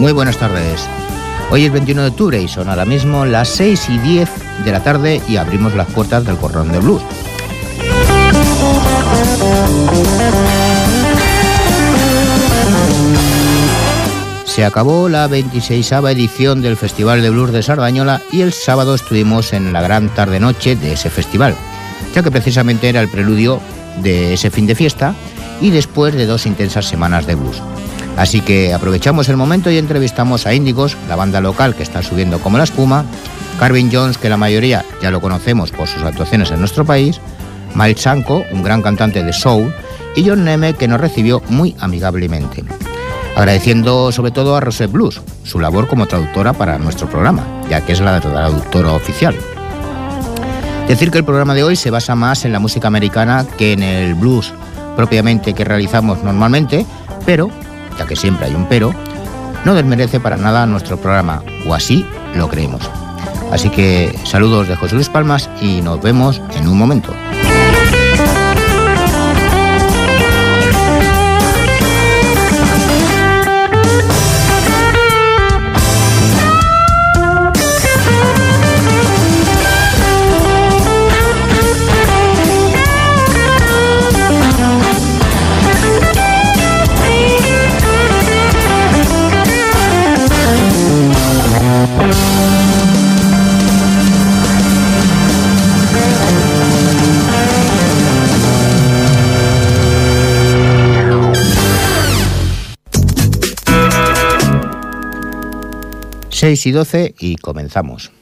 Muy 0.00 0.12
buenas 0.12 0.38
tardes. 0.38 0.88
Hoy 1.50 1.66
es 1.66 1.72
21 1.72 2.00
de 2.00 2.08
octubre 2.08 2.40
y 2.40 2.48
son 2.48 2.70
ahora 2.70 2.86
mismo 2.86 3.26
las 3.26 3.50
6 3.50 3.90
y 3.90 3.98
10 3.98 4.30
de 4.64 4.72
la 4.72 4.82
tarde 4.82 5.20
y 5.28 5.36
abrimos 5.36 5.74
las 5.74 5.88
puertas 5.88 6.24
del 6.24 6.38
Corrón 6.38 6.72
de 6.72 6.78
Blues. 6.78 7.02
Se 14.46 14.64
acabó 14.64 15.10
la 15.10 15.26
26 15.26 15.92
edición 15.92 16.62
del 16.62 16.78
Festival 16.78 17.20
de 17.20 17.28
Blues 17.28 17.52
de 17.52 17.62
Sardañola 17.62 18.22
y 18.32 18.40
el 18.40 18.54
sábado 18.54 18.94
estuvimos 18.94 19.52
en 19.52 19.70
la 19.74 19.82
gran 19.82 20.08
tarde-noche 20.14 20.76
de 20.76 20.94
ese 20.94 21.10
festival, 21.10 21.54
ya 22.14 22.22
que 22.22 22.30
precisamente 22.30 22.88
era 22.88 23.02
el 23.02 23.10
preludio 23.10 23.60
de 24.02 24.32
ese 24.32 24.50
fin 24.50 24.66
de 24.66 24.74
fiesta 24.74 25.14
y 25.60 25.68
después 25.68 26.14
de 26.14 26.24
dos 26.24 26.46
intensas 26.46 26.86
semanas 26.86 27.26
de 27.26 27.34
blues. 27.34 27.60
Así 28.16 28.40
que 28.40 28.74
aprovechamos 28.74 29.28
el 29.28 29.36
momento 29.36 29.70
y 29.70 29.78
entrevistamos 29.78 30.46
a 30.46 30.54
Índigos, 30.54 30.96
la 31.08 31.16
banda 31.16 31.40
local 31.40 31.74
que 31.74 31.82
está 31.82 32.02
subiendo 32.02 32.38
como 32.38 32.58
la 32.58 32.64
espuma, 32.64 33.04
Carvin 33.58 33.90
Jones, 33.92 34.18
que 34.18 34.28
la 34.28 34.36
mayoría 34.36 34.84
ya 35.02 35.10
lo 35.10 35.20
conocemos 35.20 35.70
por 35.70 35.86
sus 35.88 36.02
actuaciones 36.02 36.50
en 36.50 36.60
nuestro 36.60 36.84
país, 36.84 37.20
Miles 37.74 38.00
Sanko, 38.00 38.42
un 38.52 38.62
gran 38.62 38.82
cantante 38.82 39.22
de 39.22 39.32
soul, 39.32 39.72
y 40.16 40.26
John 40.26 40.44
Neme, 40.44 40.74
que 40.74 40.88
nos 40.88 41.00
recibió 41.00 41.42
muy 41.48 41.76
amigablemente. 41.78 42.64
Agradeciendo 43.36 44.10
sobre 44.12 44.32
todo 44.32 44.56
a 44.56 44.60
Rosette 44.60 44.90
Blues, 44.90 45.20
su 45.44 45.60
labor 45.60 45.88
como 45.88 46.06
traductora 46.06 46.52
para 46.52 46.78
nuestro 46.78 47.08
programa, 47.08 47.46
ya 47.68 47.80
que 47.80 47.92
es 47.92 48.00
la 48.00 48.20
traductora 48.20 48.92
oficial. 48.92 49.34
Decir 50.88 51.10
que 51.10 51.18
el 51.18 51.24
programa 51.24 51.54
de 51.54 51.62
hoy 51.62 51.76
se 51.76 51.90
basa 51.90 52.16
más 52.16 52.44
en 52.44 52.52
la 52.52 52.58
música 52.58 52.88
americana 52.88 53.46
que 53.56 53.72
en 53.72 53.82
el 53.82 54.14
blues 54.14 54.52
propiamente 54.96 55.54
que 55.54 55.64
realizamos 55.64 56.22
normalmente, 56.24 56.84
pero 57.24 57.48
que 58.06 58.16
siempre 58.16 58.46
hay 58.46 58.54
un 58.54 58.66
pero, 58.66 58.92
no 59.64 59.74
desmerece 59.74 60.20
para 60.20 60.36
nada 60.36 60.66
nuestro 60.66 60.96
programa, 60.96 61.42
o 61.66 61.74
así 61.74 62.06
lo 62.34 62.48
creemos. 62.48 62.82
Así 63.52 63.68
que 63.68 64.16
saludos 64.24 64.68
de 64.68 64.76
José 64.76 64.94
Luis 64.94 65.08
Palmas 65.08 65.50
y 65.60 65.82
nos 65.82 66.00
vemos 66.00 66.40
en 66.56 66.68
un 66.68 66.78
momento. 66.78 67.12
6 106.40 106.66
y 106.68 106.72
12 106.72 107.14
y 107.18 107.36
comenzamos. 107.36 108.12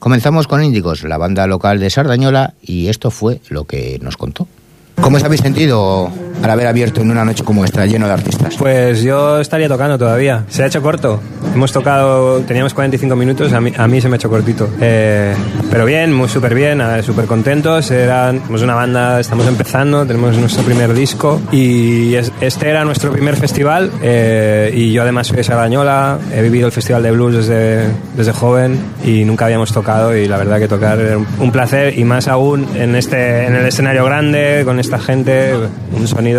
Comenzamos 0.00 0.48
con 0.48 0.64
Índigos, 0.64 1.04
la 1.04 1.18
banda 1.18 1.46
local 1.46 1.78
de 1.78 1.88
Sardañola, 1.90 2.54
y 2.60 2.88
esto 2.88 3.12
fue 3.12 3.40
lo 3.48 3.66
que 3.66 4.00
nos 4.02 4.16
contó. 4.16 4.48
¿Cómo 5.00 5.18
os 5.18 5.22
habéis 5.22 5.42
sentido 5.42 6.10
al 6.42 6.50
haber 6.50 6.66
abierto 6.66 7.00
en 7.00 7.10
una 7.10 7.24
noche 7.24 7.44
como 7.44 7.64
esta, 7.64 7.86
lleno 7.86 8.06
de 8.06 8.12
artistas? 8.12 8.56
Pues 8.56 9.02
yo 9.02 9.40
estaría 9.40 9.68
tocando 9.68 9.98
todavía. 9.98 10.44
Se 10.48 10.62
ha 10.62 10.66
hecho 10.66 10.82
corto. 10.82 11.20
Hemos 11.54 11.72
tocado, 11.72 12.40
teníamos 12.40 12.74
45 12.74 13.14
minutos, 13.16 13.52
a 13.52 13.60
mí, 13.60 13.72
a 13.76 13.86
mí 13.86 14.00
se 14.00 14.08
me 14.08 14.14
ha 14.14 14.16
hecho 14.16 14.28
cortito. 14.28 14.68
Eh, 14.80 15.34
pero 15.70 15.86
bien, 15.86 16.12
muy 16.12 16.28
súper 16.28 16.54
bien, 16.54 16.82
súper 17.02 17.26
contentos. 17.26 17.90
Eran, 17.90 18.42
somos 18.46 18.62
una 18.62 18.74
banda, 18.74 19.20
estamos 19.20 19.46
empezando, 19.46 20.04
tenemos 20.04 20.36
nuestro 20.36 20.64
primer 20.64 20.92
disco 20.94 21.40
y 21.52 22.14
este 22.14 22.68
era 22.68 22.84
nuestro 22.84 23.12
primer 23.12 23.36
festival. 23.36 23.90
Eh, 24.02 24.72
y 24.74 24.92
yo 24.92 25.02
además 25.02 25.28
soy 25.28 25.36
de 25.36 25.44
Sardañola, 25.44 26.18
he 26.34 26.42
vivido 26.42 26.66
el 26.66 26.72
Festival 26.72 27.02
de 27.02 27.10
Blues 27.12 27.34
desde, 27.34 27.88
desde 28.16 28.32
joven 28.32 28.78
y 29.04 29.24
nunca 29.24 29.44
habíamos 29.46 29.72
tocado 29.72 30.16
y 30.16 30.26
la 30.26 30.36
verdad 30.36 30.58
que 30.58 30.68
tocar 30.68 30.98
era 30.98 31.18
un 31.18 31.52
placer 31.52 31.98
y 31.98 32.04
más 32.04 32.28
aún 32.28 32.66
en, 32.74 32.96
este, 32.96 33.46
en 33.46 33.54
el 33.54 33.66
escenario 33.66 34.04
grande, 34.04 34.62
con 34.64 34.80
esta 34.80 34.98
gente, 34.98 35.54
un 35.92 36.08
sonido 36.08 36.33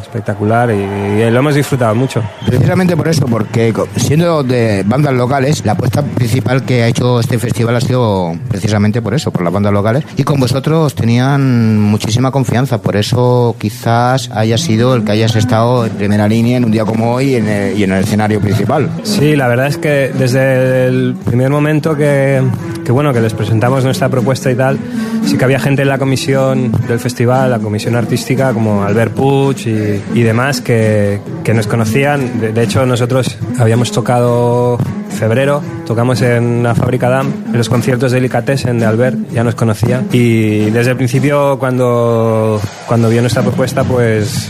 espectacular 0.00 0.70
y, 0.70 1.30
lo 1.30 1.38
hemos 1.38 1.54
disfrutado 1.54 1.94
mucho. 1.94 2.22
Precisamente 2.46 2.96
por 2.96 3.08
eso, 3.08 3.26
porque 3.26 3.72
siendo 3.96 4.42
de 4.42 4.84
bandas 4.86 5.14
locales, 5.14 5.64
la 5.64 5.72
apuesta 5.72 6.02
principal 6.02 6.64
que 6.64 6.82
ha 6.82 6.88
hecho 6.88 7.20
este 7.20 7.38
festival 7.38 7.76
ha 7.76 7.80
sido 7.80 8.34
precisamente 8.48 9.02
por 9.02 9.14
eso, 9.14 9.30
por 9.30 9.42
las 9.42 9.52
bandas 9.52 9.72
locales. 9.72 10.04
Y 10.16 10.24
con 10.24 10.40
vosotros 10.40 10.94
tenían 10.94 11.80
muchísima 11.80 12.30
confianza, 12.30 12.80
por 12.80 12.96
eso 12.96 13.56
quizás 13.58 14.30
haya 14.32 14.58
sido 14.58 14.94
el 14.94 15.04
que 15.04 15.12
hayas 15.12 15.36
estado 15.36 15.86
en 15.86 15.92
primera 15.92 16.28
línea 16.28 16.56
en 16.56 16.64
un 16.64 16.70
día 16.70 16.84
como 16.84 17.14
hoy 17.14 17.26
y 17.30 17.34
en 17.36 17.48
el, 17.48 17.92
escenario 17.92 18.40
principal. 18.40 18.90
Sí, 19.02 19.36
la 19.36 19.48
verdad 19.48 19.66
es 19.68 19.78
que 19.78 20.10
desde 20.16 20.86
el 20.86 21.16
primer 21.24 21.50
momento 21.50 21.96
que, 21.96 22.42
que, 22.84 22.92
bueno, 22.92 23.12
que 23.12 23.20
les 23.20 23.34
presentamos 23.34 23.84
nuestra 23.84 24.08
propuesta 24.08 24.50
y 24.50 24.54
tal, 24.54 24.78
sí 25.24 25.36
que 25.36 25.44
había 25.44 25.58
gente 25.58 25.82
en 25.82 25.88
la 25.88 25.98
comisión 25.98 26.72
del 26.86 26.98
festival, 26.98 27.50
la 27.50 27.58
comisión 27.58 27.96
artística 27.96 28.52
como 28.52 28.84
Albert 28.84 29.14
Puig 29.14 29.25
y, 29.26 30.22
demás 30.22 30.60
que, 30.60 31.20
que, 31.42 31.54
nos 31.54 31.66
conocían. 31.66 32.40
De, 32.40 32.62
hecho, 32.62 32.86
nosotros 32.86 33.36
habíamos 33.58 33.90
tocado 33.90 34.78
febrero, 35.10 35.62
tocamos 35.86 36.22
en 36.22 36.62
la 36.62 36.74
fábrica 36.74 37.08
DAM, 37.08 37.32
en 37.48 37.56
los 37.56 37.68
conciertos 37.68 38.12
de 38.12 38.16
Delicatessen 38.16 38.78
de 38.78 38.86
Albert, 38.86 39.18
ya 39.32 39.42
nos 39.42 39.54
conocía. 39.54 40.04
Y 40.12 40.70
desde 40.70 40.92
el 40.92 40.96
principio, 40.96 41.58
cuando, 41.58 42.60
cuando 42.86 43.08
vio 43.08 43.20
nuestra 43.20 43.42
propuesta, 43.42 43.82
pues 43.84 44.48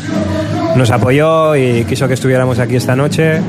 nos 0.76 0.90
apoyó 0.90 1.56
y 1.56 1.84
quiso 1.84 2.06
que 2.06 2.14
estuviéramos 2.14 2.58
aquí 2.58 2.76
esta 2.76 2.94
noche 2.94 3.40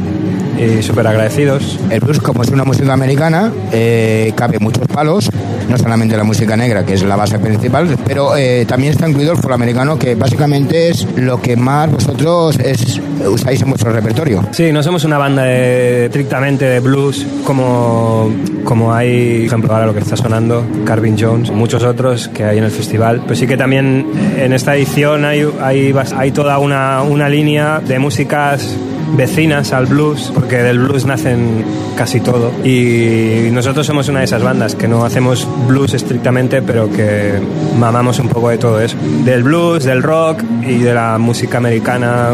y 0.58 0.82
súper 0.82 1.08
agradecidos. 1.08 1.80
El 1.90 2.00
blues, 2.00 2.20
como 2.20 2.44
es 2.44 2.50
una 2.50 2.64
música 2.64 2.94
americana, 2.94 3.52
eh, 3.72 4.32
cabe 4.36 4.60
muchos 4.60 4.88
palos, 4.88 5.30
no 5.70 5.78
solamente 5.78 6.16
la 6.18 6.24
música 6.24 6.56
negra, 6.56 6.86
que 6.86 6.94
es 6.94 7.04
la 7.04 7.16
base 7.16 7.40
principal, 7.40 7.98
pero 8.06 8.36
eh, 8.36 8.66
también 8.66 8.94
está 8.94 9.08
incluido 9.08 9.34
el 9.34 9.54
americano, 9.54 9.98
que 9.98 10.16
básicamente 10.16 10.90
es 10.90 11.08
lo 11.16 11.42
que 11.42 11.56
más 11.56 11.92
vosotros 11.92 12.58
es, 12.60 13.00
usáis 13.26 13.62
en 13.62 13.70
vuestro 13.70 13.92
repertorio. 13.92 14.44
Sí, 14.52 14.72
no 14.72 14.84
somos 14.84 15.04
una 15.04 15.18
banda 15.18 15.50
estrictamente 15.52 16.66
de 16.66 16.80
blues 16.80 17.26
como, 17.44 18.32
como 18.64 18.94
hay, 18.94 19.40
por 19.40 19.46
ejemplo, 19.48 19.74
ahora 19.74 19.86
lo 19.86 19.94
que 19.94 20.00
está 20.00 20.18
sonando, 20.18 20.66
Carvin 20.86 21.16
Jones, 21.18 21.52
muchos 21.52 21.84
otros 21.84 22.28
que 22.30 22.44
hay 22.44 22.58
en 22.58 22.64
el 22.64 22.72
festival. 22.72 23.22
Pues 23.26 23.40
sí 23.40 23.48
que 23.48 23.58
también 23.58 24.06
en 24.38 24.54
esta 24.54 24.76
edición 24.76 25.26
hay, 25.26 25.48
hay, 25.62 25.94
hay 26.16 26.32
toda 26.32 26.60
una, 26.60 27.02
una 27.04 27.30
línea 27.30 27.80
de 27.80 28.00
músicas 28.00 28.76
vecinas 29.16 29.74
al 29.74 29.86
blues, 29.86 30.32
porque 30.34 30.58
del 30.58 30.80
blues 30.80 31.06
nacen 31.06 31.64
casi 31.96 32.20
todo. 32.20 32.52
Y 32.64 33.50
nosotros 33.52 33.86
somos 33.86 34.08
una 34.10 34.20
de 34.20 34.26
esas 34.26 34.44
bandas 34.44 34.76
que 34.76 34.88
no 34.88 35.06
hacemos 35.06 35.48
blues 35.68 35.94
estrictamente, 35.94 36.62
pero 36.62 36.92
que 36.92 37.40
mamamos 37.80 38.20
un 38.20 38.30
poco 38.30 38.50
de 38.50 38.58
todo 38.58 38.82
eso. 38.82 38.98
Del 39.24 39.44
blues, 39.44 39.84
del 39.84 40.04
rock 40.04 40.44
y 40.62 40.80
de 40.80 40.94
la 40.94 41.18
música 41.18 41.58
americana, 41.58 42.30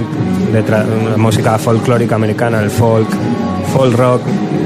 de 0.51 0.63
la 0.69 1.17
música 1.17 1.57
folclórica 1.57 2.15
americana, 2.15 2.59
el 2.59 2.69
folk, 2.69 3.07
folk 3.73 3.95
rock. 3.97 4.21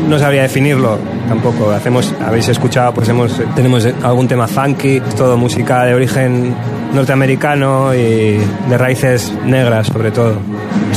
No 0.07 0.17
sabría 0.17 0.43
definirlo 0.43 0.97
tampoco. 1.27 1.71
Hacemos, 1.71 2.13
habéis 2.25 2.47
escuchado, 2.47 2.93
pues 2.93 3.09
hemos, 3.09 3.41
tenemos 3.55 3.87
algún 4.03 4.27
tema 4.27 4.47
funky, 4.47 5.01
todo 5.17 5.37
música 5.37 5.83
de 5.83 5.93
origen 5.93 6.55
norteamericano 6.93 7.93
y 7.93 8.37
de 8.69 8.77
raíces 8.77 9.33
negras 9.45 9.87
sobre 9.87 10.11
todo. 10.11 10.35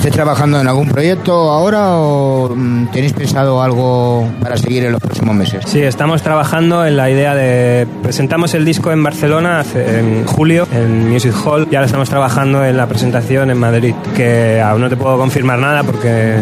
¿Estáis 0.00 0.14
trabajando 0.14 0.58
en 0.58 0.66
algún 0.66 0.88
proyecto 0.88 1.50
ahora 1.50 1.90
o 1.90 2.54
mm, 2.56 2.86
tenéis 2.86 3.12
pensado 3.12 3.60
algo 3.60 4.26
para 4.40 4.56
seguir 4.56 4.86
en 4.86 4.92
los 4.92 5.00
próximos 5.02 5.34
meses? 5.34 5.62
Sí, 5.66 5.82
estamos 5.82 6.22
trabajando 6.22 6.86
en 6.86 6.96
la 6.96 7.10
idea 7.10 7.34
de... 7.34 7.86
Presentamos 8.02 8.54
el 8.54 8.64
disco 8.64 8.92
en 8.92 9.02
Barcelona 9.02 9.62
en 9.74 10.24
julio, 10.24 10.66
en 10.72 11.10
Music 11.10 11.34
Hall, 11.44 11.68
y 11.70 11.74
ahora 11.74 11.84
estamos 11.84 12.08
trabajando 12.08 12.64
en 12.64 12.78
la 12.78 12.86
presentación 12.86 13.50
en 13.50 13.58
Madrid, 13.58 13.94
que 14.16 14.62
aún 14.64 14.80
no 14.80 14.88
te 14.88 14.96
puedo 14.96 15.18
confirmar 15.18 15.58
nada 15.58 15.82
porque 15.82 16.34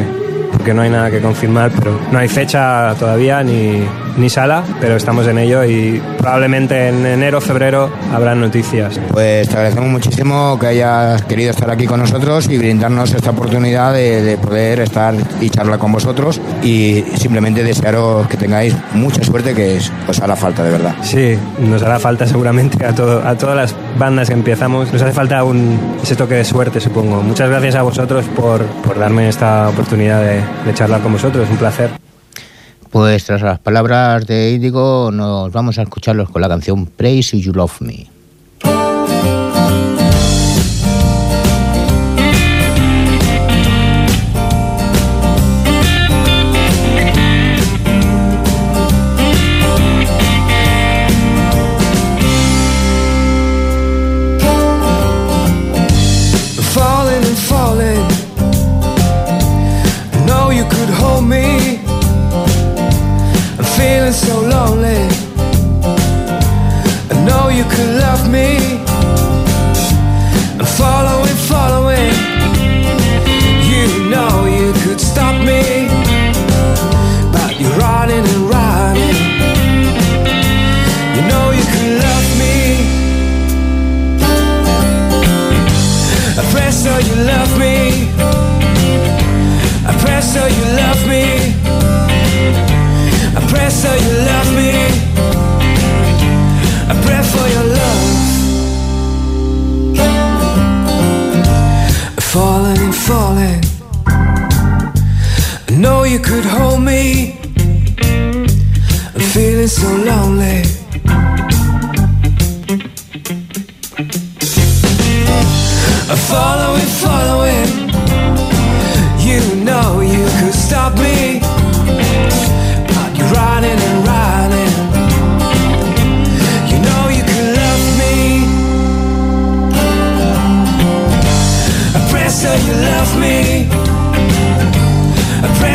porque 0.52 0.72
no 0.72 0.82
hay 0.82 0.90
nada 0.90 1.11
que 1.11 1.20
confirmar, 1.20 1.72
pero 1.72 1.99
no 2.12 2.19
hay 2.19 2.28
fecha 2.28 2.94
todavía 2.96 3.43
ni, 3.43 3.82
ni 4.18 4.28
sala, 4.28 4.64
pero 4.80 4.96
estamos 4.96 5.26
en 5.26 5.38
ello 5.38 5.64
y 5.64 6.02
probablemente 6.18 6.88
en 6.88 7.06
enero, 7.06 7.40
febrero 7.40 7.90
habrá 8.12 8.34
noticias. 8.34 9.00
Pues 9.10 9.48
te 9.48 9.54
agradecemos 9.54 9.90
muchísimo 9.90 10.58
que 10.58 10.66
hayas 10.66 11.22
querido 11.22 11.50
estar 11.50 11.70
aquí 11.70 11.86
con 11.86 12.00
nosotros 12.00 12.48
y 12.48 12.58
brindarnos 12.58 13.14
esta 13.14 13.30
oportunidad 13.30 13.92
de, 13.92 14.38
poder 14.38 14.80
estar 14.80 15.14
y 15.40 15.50
charlar 15.50 15.78
con 15.78 15.92
vosotros 15.92 16.40
y 16.62 17.04
simplemente 17.16 17.62
desearos 17.62 18.26
que 18.28 18.36
tengáis 18.36 18.74
mucha 18.94 19.22
suerte 19.22 19.54
que 19.54 19.78
os 20.08 20.20
hará 20.20 20.36
falta 20.36 20.62
de 20.64 20.70
verdad. 20.70 20.94
Sí, 21.02 21.38
nos 21.58 21.82
hará 21.82 21.98
falta 21.98 22.26
seguramente 22.26 22.84
a, 22.84 22.94
todo, 22.94 23.26
a 23.26 23.36
todas 23.36 23.56
las 23.56 23.76
bandas 23.98 24.28
que 24.28 24.34
empezamos, 24.34 24.92
nos 24.92 25.02
hace 25.02 25.12
falta 25.12 25.42
un, 25.44 25.78
ese 26.02 26.16
toque 26.16 26.34
de 26.34 26.44
suerte 26.44 26.80
supongo. 26.80 27.22
Muchas 27.22 27.48
gracias 27.48 27.74
a 27.76 27.82
vosotros 27.82 28.24
por, 28.36 28.64
por 28.64 28.98
darme 28.98 29.28
esta 29.28 29.68
oportunidad 29.68 30.20
de, 30.22 30.42
de 30.66 30.74
charlar 30.74 31.00
con 31.00 31.12
vosotros, 31.12 31.48
un 31.50 31.56
placer. 31.56 32.07
Pues 32.90 33.25
tras 33.25 33.43
las 33.43 33.58
palabras 33.58 34.26
de 34.26 34.52
Índigo 34.52 35.11
nos 35.12 35.52
vamos 35.52 35.79
a 35.79 35.82
escucharlos 35.82 36.31
con 36.31 36.40
la 36.40 36.49
canción 36.49 36.87
Praise 36.87 37.38
You 37.38 37.52
Love 37.52 37.82
Me. 37.82 38.17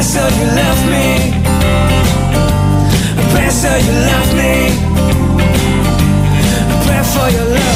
past 0.03 0.13
so 0.13 0.27
you 0.38 0.45
left 0.51 0.85
me. 0.85 1.07
A 3.19 3.51
so 3.61 3.75
you 3.75 3.94
left 4.09 4.33
me. 4.35 4.53
A 6.71 6.85
prayer 6.85 7.03
for 7.03 7.29
your 7.29 7.45
love. 7.55 7.72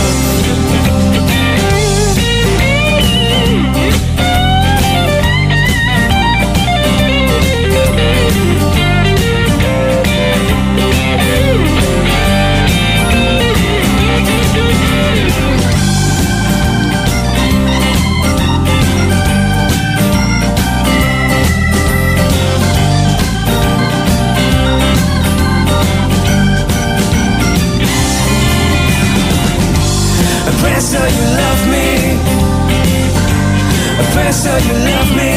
Pray 34.18 34.32
so 34.32 34.50
you 34.58 34.74
love 34.74 35.12
me. 35.16 35.32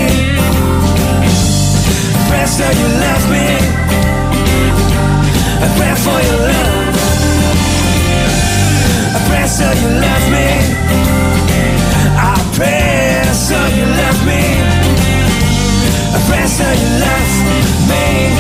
Pray 2.29 2.47
so 2.47 2.65
you 2.81 2.89
love 3.05 3.25
me. 3.31 3.47
I 5.61 5.67
pray 5.77 5.95
for 6.05 6.19
your 6.27 6.41
love. 6.49 6.81
You 9.83 9.89
love 9.89 10.27
me. 10.33 10.49
I 12.17 12.35
pray 12.57 13.23
so 13.35 13.59
you 13.77 13.85
love 13.85 14.27
me. 14.27 14.43
I 16.15 16.19
pray 16.29 16.47
so 16.47 16.65
you 16.65 16.89
love 17.05 17.33
me. 17.91 18.40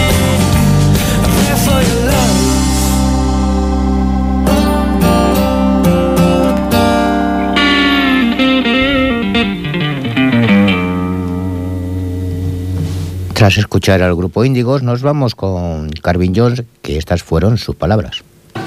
Tras 13.40 13.56
escuchar 13.56 14.02
al 14.02 14.14
grupo 14.14 14.44
Índigos, 14.44 14.82
nos 14.82 15.00
vamos 15.00 15.34
con 15.34 15.88
Carvin 16.02 16.34
Jones, 16.36 16.62
que 16.82 16.98
estas 16.98 17.22
fueron 17.22 17.56
sus 17.56 17.74
palabras. 17.74 18.22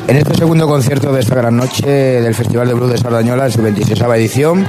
En 0.07 0.17
este 0.17 0.33
segundo 0.33 0.67
concierto 0.67 1.13
de 1.13 1.19
esta 1.19 1.35
gran 1.35 1.55
noche 1.55 1.85
del 1.85 2.33
Festival 2.33 2.67
de 2.67 2.73
Blues 2.73 2.93
de 2.93 2.97
Sardañola, 2.97 3.45
en 3.45 3.51
su 3.51 3.61
26 3.61 4.01
edición, 4.01 4.65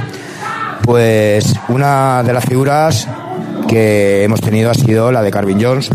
pues 0.83 1.55
una 1.71 2.23
de 2.23 2.35
las 2.35 2.45
figuras 2.45 3.09
que 3.67 4.25
hemos 4.25 4.43
tenido 4.43 4.71
ha 4.71 4.75
sido 4.75 5.11
la 5.11 5.23
de 5.23 5.31
Carvin 5.31 5.59
Jones, 5.59 5.89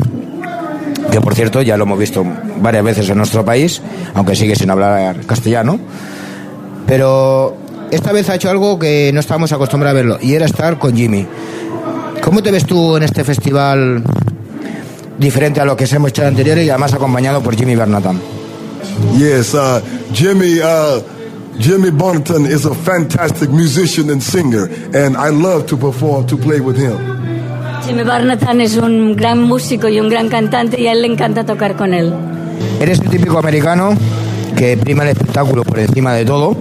que 1.11 1.21
por 1.21 1.35
cierto 1.35 1.61
ya 1.61 1.77
lo 1.77 1.83
hemos 1.83 1.99
visto 1.99 2.25
varias 2.63 2.83
veces 2.83 3.09
en 3.11 3.17
nuestro 3.19 3.45
país, 3.45 3.79
aunque 4.15 4.35
sigue 4.35 4.55
sin 4.55 4.71
hablar 4.71 5.23
castellano. 5.27 5.79
Pero 6.87 7.55
esta 7.91 8.11
vez 8.11 8.27
ha 8.31 8.33
hecho 8.33 8.49
algo 8.49 8.79
que 8.79 9.11
no 9.13 9.19
estábamos 9.19 9.51
acostumbrados 9.51 9.99
a 9.99 10.01
verlo, 10.01 10.17
y 10.19 10.33
era 10.33 10.47
estar 10.47 10.79
con 10.79 10.95
Jimmy. 10.95 11.27
¿Cómo 12.23 12.43
te 12.43 12.51
ves 12.51 12.65
tú 12.65 12.97
en 12.97 13.03
este 13.03 13.23
festival 13.23 14.03
diferente 15.17 15.59
a 15.59 15.65
lo 15.65 15.75
que 15.75 15.85
hemos 15.85 16.09
hecho 16.09 16.25
anteriores 16.25 16.65
y 16.65 16.69
además 16.69 16.93
acompañado 16.93 17.41
por 17.41 17.55
Jimmy 17.55 17.75
Bernatan? 17.75 18.19
Yes, 19.17 19.53
uh, 19.53 19.81
Jimmy, 20.13 20.59
uh, 20.59 21.01
Jimmy 21.59 21.89
Bonington 21.89 22.45
is 22.45 22.65
a 22.65 22.73
fantastic 22.73 23.49
musician 23.49 24.09
and 24.09 24.21
singer, 24.21 24.69
and 24.93 25.15
I 25.17 25.29
love 25.29 25.65
to 25.67 25.77
perform, 25.77 26.25
to 26.27 26.37
play 26.37 26.59
with 26.59 26.77
him. 26.77 26.97
Jimmy 27.85 28.03
Barnatan 28.03 28.61
es 28.61 28.77
un 28.77 29.15
gran 29.15 29.41
músico 29.41 29.87
y 29.87 29.99
un 29.99 30.09
gran 30.09 30.29
cantante 30.29 30.79
y 30.79 30.87
a 30.87 30.91
él 30.91 31.01
le 31.01 31.07
encanta 31.07 31.45
tocar 31.45 31.75
con 31.75 31.93
él. 31.93 32.13
Eres 32.79 32.99
el 32.99 33.09
típico 33.09 33.39
americano 33.39 33.95
que 34.55 34.77
prima 34.77 35.03
el 35.03 35.09
espectáculo 35.09 35.63
por 35.63 35.79
encima 35.79 36.13
de 36.13 36.25
todo, 36.25 36.55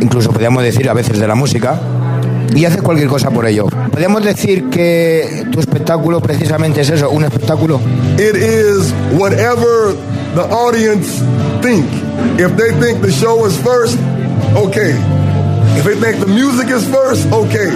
incluso 0.00 0.30
podríamos 0.30 0.62
decir 0.62 0.88
a 0.90 0.92
veces 0.92 1.18
de 1.18 1.26
la 1.26 1.34
música, 1.34 1.80
y 2.54 2.64
haces 2.64 2.82
cualquier 2.82 3.08
cosa 3.08 3.30
por 3.30 3.46
ello. 3.46 3.66
¿Podríamos 3.98 4.22
decir 4.22 4.70
que 4.70 5.44
tu 5.50 5.58
espectáculo 5.58 6.20
precisamente 6.20 6.82
es 6.82 6.90
eso, 6.90 7.10
un 7.10 7.24
espectáculo? 7.24 7.80
It 8.16 8.36
is 8.36 8.94
whatever 9.18 9.92
the 10.36 10.42
audience 10.54 11.20
think. 11.62 11.84
If 12.38 12.54
they 12.56 12.70
think 12.78 13.02
the 13.02 13.10
show 13.10 13.44
is 13.44 13.58
first, 13.58 13.98
okay. 14.54 14.94
If 15.76 15.82
they 15.82 15.96
think 15.96 16.20
the 16.20 16.30
music 16.30 16.68
is 16.70 16.84
first, 16.84 17.26
okay. 17.32 17.72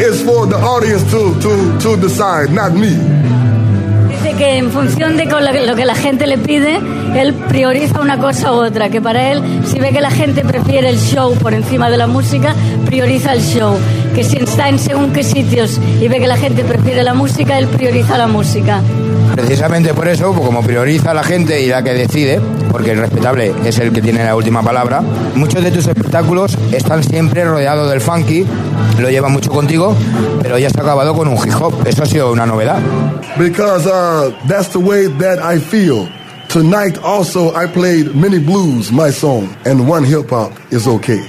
It's 0.00 0.22
for 0.22 0.46
the 0.46 0.56
audience 0.56 1.04
to, 1.10 1.38
to, 1.38 1.78
to 1.80 1.96
decide, 1.98 2.50
not 2.50 2.72
me. 2.72 2.96
Dice 4.08 4.36
que 4.38 4.56
en 4.56 4.72
función 4.72 5.18
de 5.18 5.28
con 5.28 5.44
lo 5.44 5.76
que 5.76 5.84
la 5.84 5.94
gente 5.94 6.26
le 6.26 6.38
pide, 6.38 6.80
él 7.14 7.34
prioriza 7.34 8.00
una 8.00 8.18
cosa 8.18 8.52
u 8.52 8.64
otra. 8.64 8.88
Que 8.88 9.02
para 9.02 9.32
él, 9.32 9.42
si 9.66 9.78
ve 9.78 9.90
que 9.90 10.00
la 10.00 10.10
gente 10.10 10.46
prefiere 10.46 10.88
el 10.88 10.98
show 10.98 11.34
por 11.34 11.52
encima 11.52 11.90
de 11.90 11.98
la 11.98 12.06
música, 12.06 12.54
prioriza 12.86 13.34
el 13.34 13.42
show. 13.42 13.76
Que 14.18 14.24
si 14.24 14.36
está 14.38 14.68
en 14.68 14.80
según 14.80 15.12
qué 15.12 15.22
sitios 15.22 15.78
y 16.00 16.08
ve 16.08 16.18
que 16.18 16.26
la 16.26 16.36
gente 16.36 16.64
prefiere 16.64 17.04
la 17.04 17.14
música, 17.14 17.56
él 17.56 17.68
prioriza 17.68 18.18
la 18.18 18.26
música. 18.26 18.82
Precisamente 19.36 19.94
por 19.94 20.08
eso, 20.08 20.32
pues 20.32 20.44
como 20.44 20.60
prioriza 20.60 21.12
a 21.12 21.14
la 21.14 21.22
gente 21.22 21.62
y 21.62 21.68
la 21.68 21.84
que 21.84 21.94
decide, 21.94 22.40
porque 22.68 22.90
el 22.90 22.98
respetable 22.98 23.54
es 23.64 23.78
el 23.78 23.92
que 23.92 24.02
tiene 24.02 24.24
la 24.24 24.34
última 24.34 24.60
palabra, 24.60 25.02
muchos 25.36 25.62
de 25.62 25.70
tus 25.70 25.86
espectáculos 25.86 26.58
están 26.72 27.04
siempre 27.04 27.44
rodeados 27.44 27.88
del 27.90 28.00
funky, 28.00 28.44
lo 28.98 29.08
lleva 29.08 29.28
mucho 29.28 29.52
contigo, 29.52 29.94
pero 30.42 30.58
ya 30.58 30.66
está 30.66 30.80
acabado 30.80 31.14
con 31.14 31.28
un 31.28 31.36
hip 31.36 31.54
hop. 31.60 31.86
Eso 31.86 32.02
ha 32.02 32.06
sido 32.06 32.32
una 32.32 32.44
novedad. 32.44 32.80
Because 33.38 33.86
uh, 33.86 34.32
that's 34.48 34.70
the 34.70 34.80
way 34.80 35.06
that 35.20 35.38
I 35.38 35.60
feel. 35.60 36.08
Tonight 36.48 36.98
also 37.04 37.54
I 37.54 37.68
played 37.68 38.16
many 38.16 38.40
blues, 38.40 38.90
my 38.90 39.12
song, 39.12 39.54
and 39.64 39.88
one 39.88 40.02
hip 40.02 40.30
hop 40.30 40.50
is 40.72 40.88
okay. 40.88 41.20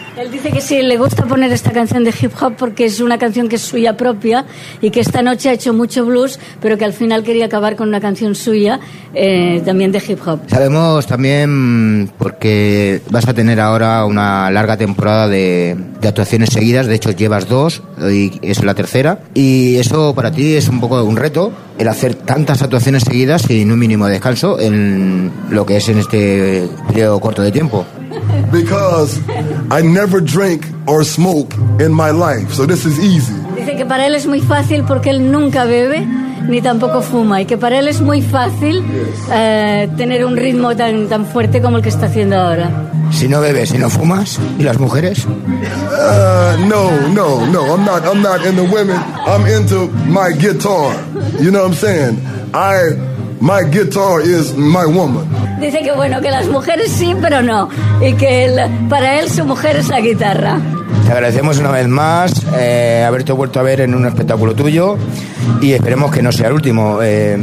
Dice 0.41 0.53
que 0.53 0.61
sí, 0.61 0.81
le 0.81 0.97
gusta 0.97 1.25
poner 1.25 1.51
esta 1.51 1.71
canción 1.73 2.05
de 2.05 2.11
hip 2.17 2.31
hop 2.41 2.53
porque 2.57 2.85
es 2.85 3.01
una 3.01 3.17
canción 3.17 3.49
que 3.49 3.57
es 3.57 3.61
suya 3.61 3.97
propia 3.97 4.45
y 4.79 4.89
que 4.89 5.01
esta 5.01 5.21
noche 5.21 5.49
ha 5.49 5.51
hecho 5.51 5.73
mucho 5.73 6.05
blues, 6.05 6.39
pero 6.61 6.77
que 6.77 6.85
al 6.85 6.93
final 6.93 7.23
quería 7.23 7.47
acabar 7.47 7.75
con 7.75 7.89
una 7.89 7.99
canción 7.99 8.35
suya 8.35 8.79
eh, 9.13 9.61
también 9.65 9.91
de 9.91 9.97
hip 9.97 10.25
hop. 10.25 10.39
Sabemos 10.47 11.05
también, 11.07 12.09
porque 12.17 13.01
vas 13.09 13.27
a 13.27 13.33
tener 13.33 13.59
ahora 13.59 14.05
una 14.05 14.49
larga 14.49 14.77
temporada 14.77 15.27
de, 15.27 15.75
de 15.99 16.07
actuaciones 16.07 16.51
seguidas, 16.51 16.87
de 16.87 16.95
hecho 16.95 17.11
llevas 17.11 17.49
dos 17.49 17.83
y 18.09 18.39
es 18.41 18.63
la 18.63 18.75
tercera, 18.75 19.19
y 19.33 19.75
eso 19.75 20.15
para 20.15 20.31
ti 20.31 20.55
es 20.55 20.69
un 20.69 20.79
poco 20.79 21.03
un 21.03 21.17
reto, 21.17 21.51
el 21.77 21.89
hacer 21.89 22.15
tantas 22.15 22.61
actuaciones 22.61 23.03
seguidas 23.03 23.41
sin 23.41 23.69
un 23.73 23.77
mínimo 23.77 24.05
de 24.05 24.13
descanso 24.13 24.57
en 24.57 25.33
lo 25.49 25.65
que 25.65 25.75
es 25.75 25.89
en 25.89 25.99
este 25.99 26.65
periodo 26.87 27.19
corto 27.19 27.41
de 27.41 27.51
tiempo. 27.51 27.85
Because 28.51 29.19
I 29.69 29.81
never 29.81 30.21
drink 30.21 30.65
or 30.87 31.03
smoke 31.03 31.53
in 31.79 31.93
my 31.93 32.11
life, 32.11 32.53
so 32.53 32.65
this 32.65 32.85
is 32.85 32.99
easy. 32.99 33.33
Dice 33.55 33.75
que 33.75 33.85
para 33.85 34.07
él 34.07 34.15
es 34.15 34.25
muy 34.25 34.41
fácil 34.41 34.83
porque 34.85 35.09
él 35.09 35.31
nunca 35.31 35.65
bebe 35.65 36.07
ni 36.47 36.61
tampoco 36.61 37.01
fuma 37.01 37.41
y 37.41 37.45
que 37.45 37.57
para 37.57 37.79
él 37.79 37.87
es 37.87 38.01
muy 38.01 38.21
fácil 38.21 38.83
eh, 39.31 39.89
tener 39.97 40.25
un 40.25 40.35
ritmo 40.35 40.75
tan, 40.75 41.07
tan 41.07 41.25
fuerte 41.25 41.61
como 41.61 41.77
el 41.77 41.83
que 41.83 41.89
está 41.89 42.07
haciendo 42.07 42.37
ahora. 42.37 42.71
Si 43.11 43.27
no 43.27 43.41
bebes, 43.41 43.69
si 43.69 43.77
no 43.77 43.89
fumas, 43.89 44.39
¿y 44.57 44.63
las 44.63 44.79
mujeres? 44.79 45.25
Uh, 45.25 46.67
no, 46.67 46.91
no, 47.13 47.45
no. 47.47 47.75
I'm 47.75 47.83
not. 47.83 48.05
I'm 48.05 48.21
not 48.21 48.45
into 48.45 48.63
women. 48.63 48.97
I'm 49.25 49.45
into 49.45 49.87
my 50.07 50.31
guitar. 50.31 50.93
You 51.39 51.51
know 51.51 51.63
what 51.63 51.71
I'm 51.71 51.73
saying? 51.73 52.19
I, 52.53 52.93
my 53.39 53.63
guitar 53.71 54.21
is 54.21 54.53
my 54.55 54.85
woman. 54.85 55.25
Dice 55.59 55.81
que 55.81 55.91
bueno, 55.91 56.21
que 56.21 56.31
las 56.31 56.47
mujeres 56.47 56.91
sí, 56.91 57.15
pero 57.21 57.41
no. 57.41 57.69
Y 58.01 58.13
que 58.13 58.45
él- 58.45 58.87
para 58.89 59.19
él 59.19 59.29
su 59.29 59.43
mujer 59.45 59.75
es 59.77 59.87
la 59.89 59.99
guitarra. 59.99 60.57
Te 61.05 61.11
agradecemos 61.11 61.57
una 61.59 61.71
vez 61.71 61.87
más 61.87 62.31
eh, 62.55 63.03
haberte 63.07 63.31
vuelto 63.31 63.59
a 63.59 63.63
ver 63.63 63.81
en 63.81 63.95
un 63.95 64.05
espectáculo 64.05 64.53
tuyo 64.53 64.97
y 65.61 65.73
esperemos 65.73 66.11
que 66.11 66.21
no 66.21 66.31
sea 66.31 66.47
el 66.47 66.53
último. 66.53 66.99
Eh, 67.01 67.37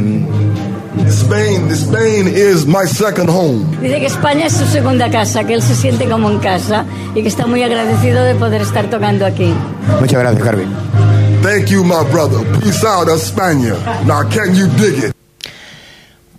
Spain, 1.07 1.69
Spain 1.71 2.27
is 2.27 2.65
my 2.65 2.87
second 2.87 3.29
home. 3.29 3.65
Dice 3.81 3.99
que 3.99 4.05
España 4.07 4.47
es 4.47 4.53
su 4.53 4.65
segunda 4.65 5.09
casa, 5.11 5.43
que 5.43 5.53
él 5.53 5.61
se 5.61 5.75
siente 5.75 6.05
como 6.09 6.29
en 6.31 6.39
casa 6.39 6.85
y 7.13 7.21
que 7.21 7.27
está 7.27 7.45
muy 7.45 7.61
agradecido 7.61 8.23
de 8.23 8.33
poder 8.35 8.61
estar 8.61 8.89
tocando 8.89 9.25
aquí. 9.25 9.53
muchas 9.99 10.19
gracias, 10.19 10.43
Carmen. 10.43 10.67
Thank 11.43 11.67
you, 11.67 11.83
my 11.83 12.03
brother. 12.11 12.39
Peace 12.61 12.83
out, 12.85 13.07
España. 13.09 13.73
Now, 14.05 14.23
can 14.27 14.55
you 14.55 14.65
dig 14.77 15.03
it? 15.03 15.16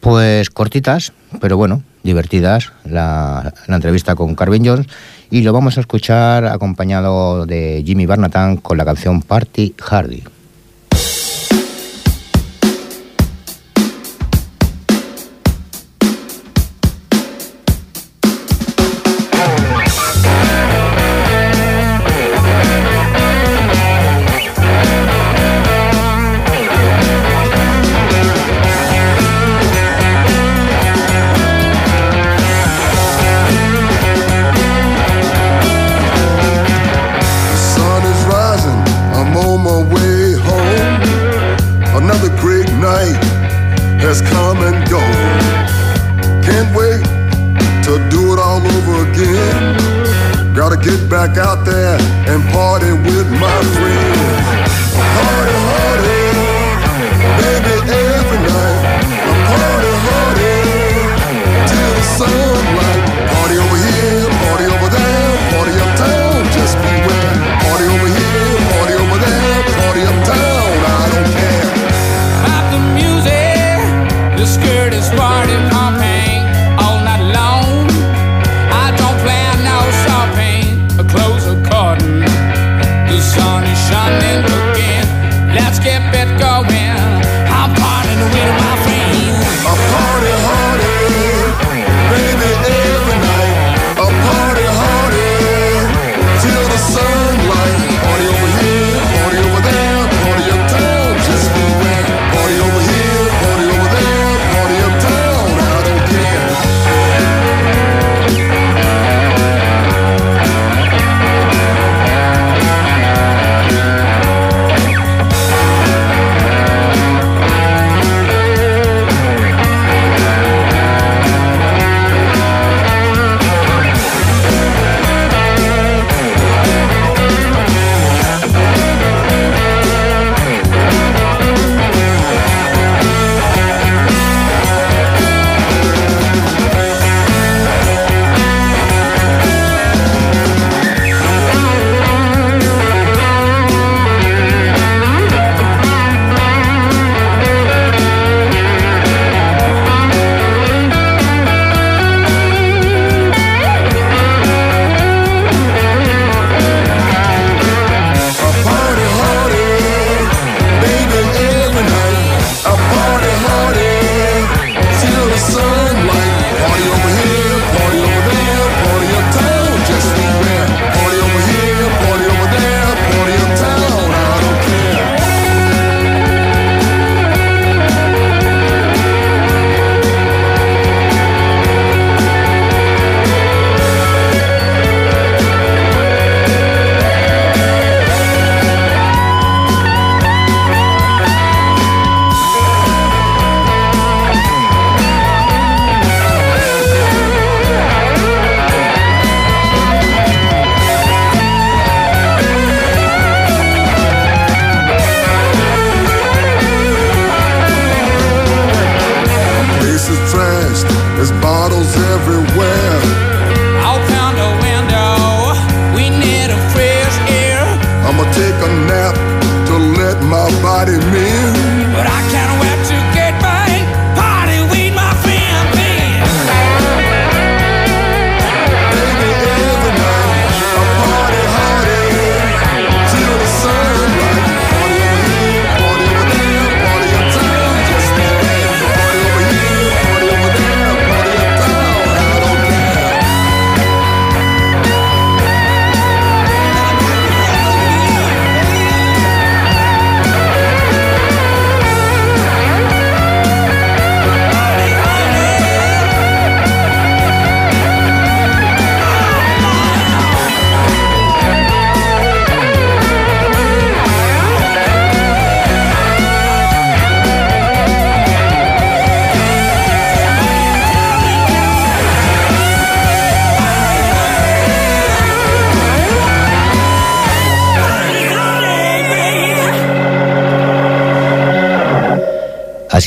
Pues 0.00 0.50
cortitas, 0.50 1.12
pero 1.40 1.56
bueno, 1.56 1.82
divertidas, 2.02 2.72
la, 2.84 3.52
la 3.66 3.74
entrevista 3.76 4.14
con 4.14 4.34
Carmen 4.34 4.64
Jones. 4.64 4.86
Y 5.30 5.42
lo 5.42 5.52
vamos 5.52 5.76
a 5.76 5.80
escuchar 5.80 6.46
acompañado 6.46 7.44
de 7.46 7.82
Jimmy 7.84 8.06
Barnatan 8.06 8.56
con 8.56 8.78
la 8.78 8.84
canción 8.84 9.22
Party 9.22 9.74
Hardy. 9.78 10.22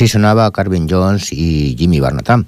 Así 0.02 0.08
sonaba 0.08 0.50
Carvin 0.50 0.88
Jones 0.90 1.32
y 1.32 1.76
Jimmy 1.78 2.00
Barnatán. 2.00 2.46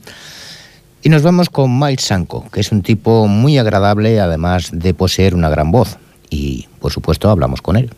Y 1.05 1.09
nos 1.09 1.23
vamos 1.23 1.51
con 1.51 1.79
Miles 1.79 2.03
Sanko, 2.03 2.45
que 2.51 2.59
es 2.59 2.73
un 2.73 2.83
tipo 2.83 3.29
muy 3.29 3.59
agradable, 3.59 4.19
además 4.19 4.71
de 4.73 4.93
poseer 4.93 5.37
una 5.37 5.49
gran 5.49 5.71
voz. 5.71 5.97
Y, 6.31 6.67
por 6.81 6.91
supuesto, 6.91 7.31
hablamos 7.31 7.63
con 7.63 7.77
él. 7.77 7.93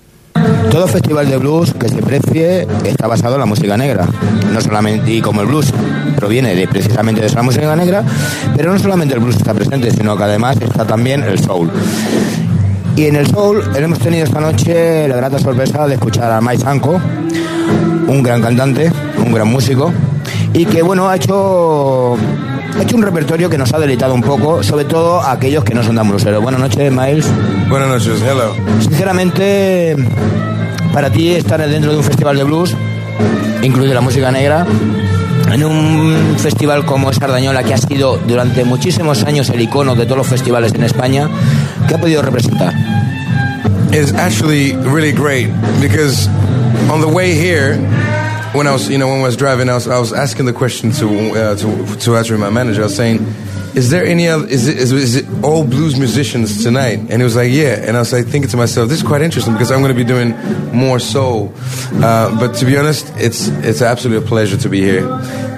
Todo 0.71 0.87
festival 0.89 1.31
de 1.31 1.39
blues 1.39 1.73
que 1.73 1.89
se 1.89 2.03
precie 2.03 2.69
está 2.85 3.07
basado 3.07 3.37
en 3.37 3.41
la 3.41 3.47
música 3.47 3.79
negra. 3.79 4.07
No 4.53 4.61
solamente, 4.61 5.11
y 5.11 5.23
como 5.23 5.41
el 5.41 5.47
blues 5.47 5.73
proviene 6.17 6.55
de, 6.55 6.69
precisamente 6.69 7.23
de 7.23 7.29
esa 7.29 7.41
música 7.41 7.75
negra, 7.75 8.05
pero 8.55 8.71
no 8.71 8.79
solamente 8.79 9.15
el 9.15 9.21
blues 9.21 9.37
está 9.37 9.55
presente, 9.55 9.91
sino 9.91 10.19
que 10.19 10.25
además 10.25 10.59
está 10.61 10.87
también 10.87 11.23
el 11.23 11.39
soul. 11.39 11.71
Y 12.95 13.07
en 13.07 13.17
el 13.17 13.27
soul 13.27 13.63
hemos 13.75 14.01
tenido 14.01 14.25
esta 14.25 14.39
noche 14.39 15.09
la 15.09 15.17
grata 15.17 15.39
sorpresa 15.39 15.87
de 15.87 15.95
escuchar 15.95 16.31
a 16.31 16.43
Mike 16.43 16.59
Sanko, 16.59 17.01
un 18.07 18.23
gran 18.23 18.43
cantante, 18.43 18.93
un 19.27 19.33
gran 19.33 19.49
músico, 19.49 19.93
y 20.53 20.65
que 20.65 20.83
bueno, 20.83 21.09
ha 21.09 21.17
hecho, 21.17 22.15
ha 22.15 22.83
hecho 22.83 22.97
un 22.97 23.03
repertorio 23.03 23.51
que 23.51 23.59
nos 23.59 23.75
ha 23.75 23.79
deleitado 23.79 24.15
un 24.15 24.23
poco, 24.23 24.63
sobre 24.63 24.85
todo 24.85 25.21
a 25.21 25.33
aquellos 25.33 25.65
que 25.65 25.75
no 25.75 25.83
son 25.83 25.97
tan 25.97 26.09
blueseros. 26.09 26.43
Buenas 26.43 26.61
noches, 26.61 26.91
Miles. 26.93 27.27
Buenas 27.69 27.89
noches, 27.89 28.23
hello. 28.23 28.55
Sinceramente, 28.81 29.97
para 30.93 31.11
ti 31.11 31.31
estar 31.31 31.67
dentro 31.69 31.93
de 31.93 31.99
un 31.99 32.05
festival 32.05 32.37
de 32.37 32.45
blues, 32.45 32.75
incluye 33.63 33.93
la 33.93 34.01
música 34.01 34.31
negra, 34.31 34.67
en 35.53 35.65
un 35.65 36.37
festival 36.39 36.85
como 36.85 37.13
Sardañola, 37.13 37.63
que 37.63 37.75
ha 37.75 37.79
sido 37.79 38.19
durante 38.19 38.65
muchísimos 38.65 39.25
años 39.25 39.51
el 39.51 39.61
icono 39.61 39.95
de 39.95 40.05
todos 40.05 40.19
los 40.19 40.27
festivales 40.27 40.73
en 40.75 40.85
España, 40.85 41.29
¿qué 41.89 41.95
ha 41.95 41.99
podido 41.99 42.23
representar? 42.23 42.73
It's 43.93 44.13
actually 44.15 44.73
really 44.85 45.13
great 45.13 45.49
because 45.81 46.29
on 46.91 47.01
the 47.01 47.07
way 47.07 47.33
here, 47.33 47.79
when 48.57 48.67
I 48.67 48.73
was, 48.73 48.89
you 48.89 48.99
know, 48.99 49.09
when 49.09 49.21
I 49.21 49.25
was 49.25 49.37
driving, 49.37 49.69
I 49.69 49.75
was, 49.75 49.87
I 49.87 49.99
was 49.99 50.13
asking 50.13 50.47
the 50.47 50.53
question 50.53 50.91
to, 50.93 51.31
uh, 51.31 51.57
to, 51.57 51.97
to 52.01 52.17
actually 52.17 52.39
my 52.39 52.51
manager. 52.51 52.83
I 52.83 52.85
was 52.85 52.97
saying, 52.97 53.19
is 53.75 53.91
there 53.91 54.07
any 54.07 54.27
other, 54.27 54.47
is 54.47 54.67
it, 54.67 54.79
is, 54.79 54.91
is 54.93 55.17
it 55.17 55.27
all 55.45 55.65
blues 55.65 55.99
musicians 55.99 56.63
tonight? 56.63 56.99
And 56.99 57.13
he 57.13 57.23
was 57.23 57.37
like, 57.37 57.53
yeah. 57.53 57.85
And 57.87 57.97
I 57.97 58.01
was 58.01 58.13
like 58.13 58.25
thinking 58.27 58.51
to 58.51 58.57
myself, 58.57 58.89
this 58.89 59.03
is 59.03 59.07
quite 59.07 59.21
interesting 59.21 59.53
because 59.53 59.71
I'm 59.71 59.83
going 59.83 59.95
to 59.95 60.03
be 60.03 60.09
doing 60.09 60.31
more 60.75 60.99
soul. 60.99 61.53
Uh, 61.93 62.39
but 62.41 62.55
to 62.57 62.65
be 62.65 62.79
honest, 62.79 63.13
it's, 63.17 63.49
it's 63.49 63.83
absolutely 63.83 64.25
a 64.25 64.29
pleasure 64.29 64.57
to 64.57 64.69
be 64.71 64.81
here. 64.81 65.07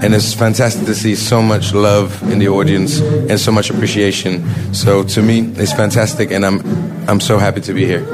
And 0.02 0.14
it's 0.14 0.34
fantastic 0.34 0.86
to 0.86 0.94
see 0.94 1.14
so 1.14 1.40
much 1.40 1.72
love 1.72 2.20
in 2.32 2.40
the 2.40 2.48
audience 2.48 3.00
and 3.00 3.38
so 3.38 3.52
much 3.52 3.70
appreciation. 3.70 4.74
So 4.74 5.04
to 5.04 5.22
me, 5.22 5.52
it's 5.54 5.72
fantastic 5.72 6.32
and 6.32 6.44
I'm, 6.44 7.08
I'm 7.08 7.20
so 7.20 7.38
happy 7.38 7.60
to 7.60 7.72
be 7.72 7.86
here. 7.86 8.04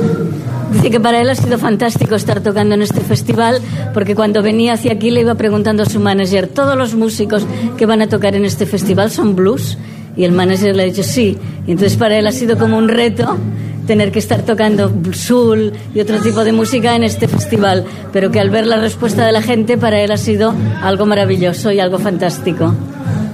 Dice 0.74 0.90
que 0.90 0.98
para 0.98 1.20
él 1.20 1.30
ha 1.30 1.36
sido 1.36 1.56
fantástico 1.56 2.16
estar 2.16 2.40
tocando 2.40 2.74
en 2.74 2.82
este 2.82 3.00
festival 3.00 3.60
porque 3.94 4.16
cuando 4.16 4.42
venía 4.42 4.72
hacia 4.72 4.92
aquí 4.92 5.12
le 5.12 5.20
iba 5.20 5.36
preguntando 5.36 5.84
a 5.84 5.86
su 5.86 6.00
manager, 6.00 6.48
¿todos 6.48 6.76
los 6.76 6.94
músicos 6.94 7.46
que 7.78 7.86
van 7.86 8.02
a 8.02 8.08
tocar 8.08 8.34
en 8.34 8.44
este 8.44 8.66
festival 8.66 9.12
son 9.12 9.36
blues? 9.36 9.78
Y 10.16 10.24
el 10.24 10.32
manager 10.32 10.74
le 10.74 10.82
ha 10.82 10.86
dicho 10.86 11.04
sí. 11.04 11.38
Y 11.68 11.70
entonces 11.70 11.96
para 11.96 12.18
él 12.18 12.26
ha 12.26 12.32
sido 12.32 12.58
como 12.58 12.76
un 12.76 12.88
reto 12.88 13.38
tener 13.86 14.10
que 14.10 14.18
estar 14.18 14.42
tocando 14.42 14.92
soul 15.12 15.72
y 15.94 16.00
otro 16.00 16.18
tipo 16.18 16.42
de 16.42 16.50
música 16.50 16.96
en 16.96 17.04
este 17.04 17.28
festival, 17.28 17.84
pero 18.12 18.32
que 18.32 18.40
al 18.40 18.50
ver 18.50 18.66
la 18.66 18.78
respuesta 18.78 19.24
de 19.24 19.30
la 19.30 19.42
gente 19.42 19.78
para 19.78 20.00
él 20.00 20.10
ha 20.10 20.16
sido 20.16 20.54
algo 20.82 21.06
maravilloso 21.06 21.70
y 21.70 21.78
algo 21.78 22.00
fantástico. 22.00 22.74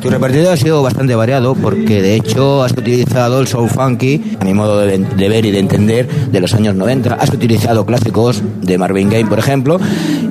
Tu 0.01 0.09
repertorio 0.09 0.51
ha 0.51 0.57
sido 0.57 0.83
bastante 0.83 1.15
variado 1.15 1.55
porque 1.55 2.01
de 2.01 2.15
hecho 2.15 2.63
has 2.63 2.73
utilizado 2.73 3.41
el 3.41 3.47
soul 3.47 3.69
funky, 3.69 4.37
a 4.41 4.45
mi 4.45 4.55
modo 4.55 4.79
de, 4.79 4.97
de, 4.97 5.29
ver 5.29 5.45
y 5.45 5.51
de 5.51 5.59
entender, 5.59 6.09
de 6.09 6.41
los 6.41 6.55
años 6.55 6.75
90. 6.75 7.15
Has 7.15 7.31
utilizado 7.31 7.85
clásicos 7.85 8.43
de 8.63 8.79
Marvin 8.79 9.11
Gaye, 9.11 9.27
por 9.27 9.39
ejemplo, 9.39 9.79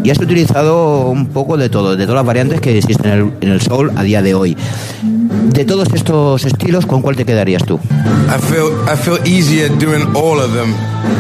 y 0.04 0.10
has 0.10 0.20
utilizado 0.20 1.10
un 1.10 1.28
poco 1.28 1.56
de 1.58 1.70
todo, 1.70 1.96
de 1.96 2.06
todas 2.06 2.16
las 2.16 2.26
variantes 2.26 2.62
que 2.62 2.78
existen 2.78 3.12
en 3.12 3.20
el, 3.20 3.34
en 3.42 3.50
el 3.50 3.62
soul 3.62 3.92
a 3.96 4.02
día 4.02 4.24
de 4.24 4.34
hoy. 4.34 4.58
De 5.54 5.66
todos 5.66 5.88
estos 5.94 6.46
estilos, 6.46 6.86
¿con 6.86 7.02
cuál 7.02 7.16
te 7.16 7.26
quedarías 7.26 7.64
tú? 7.64 7.80
I 8.30 8.40
feel 8.40 8.72
I 8.88 8.96
feel 8.96 9.20
easier 9.26 9.70
doing 9.70 10.04
all 10.16 10.40
of 10.40 10.54
them. 10.54 10.74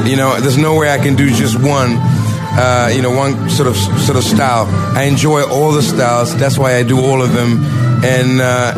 You 0.05 0.15
know, 0.15 0.33
there's 0.39 0.57
no 0.57 0.75
way 0.75 0.93
I 0.93 0.99
can 0.99 1.15
do 1.15 1.25
just 1.27 1.55
one. 1.55 1.99
Uh, 2.51 2.91
you 2.93 3.01
know, 3.01 3.11
one 3.11 3.49
sort 3.49 3.67
of 3.67 3.77
sort 3.77 4.17
of 4.17 4.23
style. 4.23 4.65
I 4.97 5.03
enjoy 5.03 5.43
all 5.43 5.71
the 5.71 5.83
styles. 5.83 6.35
That's 6.35 6.57
why 6.57 6.75
I 6.75 6.83
do 6.83 6.99
all 6.99 7.21
of 7.21 7.33
them. 7.33 7.63
And 8.03 8.41
uh, 8.41 8.73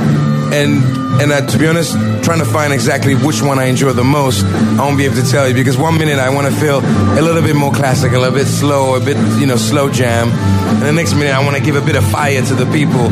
and 0.54 0.84
and 1.22 1.32
uh, 1.32 1.46
to 1.46 1.58
be 1.58 1.68
honest, 1.68 1.94
trying 2.24 2.40
to 2.40 2.46
find 2.46 2.74
exactly 2.74 3.16
which 3.16 3.42
one 3.42 3.60
I 3.60 3.66
enjoy 3.66 3.92
the 3.94 4.04
most, 4.04 4.44
I 4.44 4.86
won't 4.86 4.98
be 4.98 5.06
able 5.06 5.16
to 5.16 5.30
tell 5.30 5.48
you 5.48 5.54
because 5.54 5.78
one 5.78 5.98
minute 5.98 6.20
I 6.20 6.30
want 6.30 6.54
to 6.54 6.60
feel 6.60 6.80
a 6.80 7.22
little 7.22 7.42
bit 7.42 7.56
more 7.56 7.72
classical, 7.72 8.20
a 8.20 8.22
little 8.22 8.38
bit 8.38 8.48
slow, 8.48 8.96
a 8.96 9.00
bit 9.00 9.18
you 9.40 9.46
know 9.46 9.58
slow 9.58 9.90
jam, 9.90 10.30
and 10.30 10.84
the 10.84 10.94
next 10.94 11.14
minute 11.14 11.34
I 11.34 11.44
want 11.44 11.58
to 11.58 11.64
give 11.64 11.76
a 11.76 11.82
bit 11.82 11.96
of 11.96 12.04
fire 12.10 12.42
to 12.42 12.56
the 12.56 12.66
people. 12.72 13.10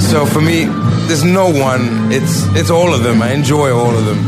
So 0.00 0.26
for 0.26 0.40
me, 0.40 0.64
there's 1.06 1.24
no 1.24 1.50
one. 1.50 2.12
It's 2.12 2.46
it's 2.56 2.70
all 2.70 2.94
of 2.94 3.02
them. 3.02 3.22
I 3.22 3.32
enjoy 3.32 3.72
all 3.72 3.96
of 3.96 4.04
them. 4.04 4.18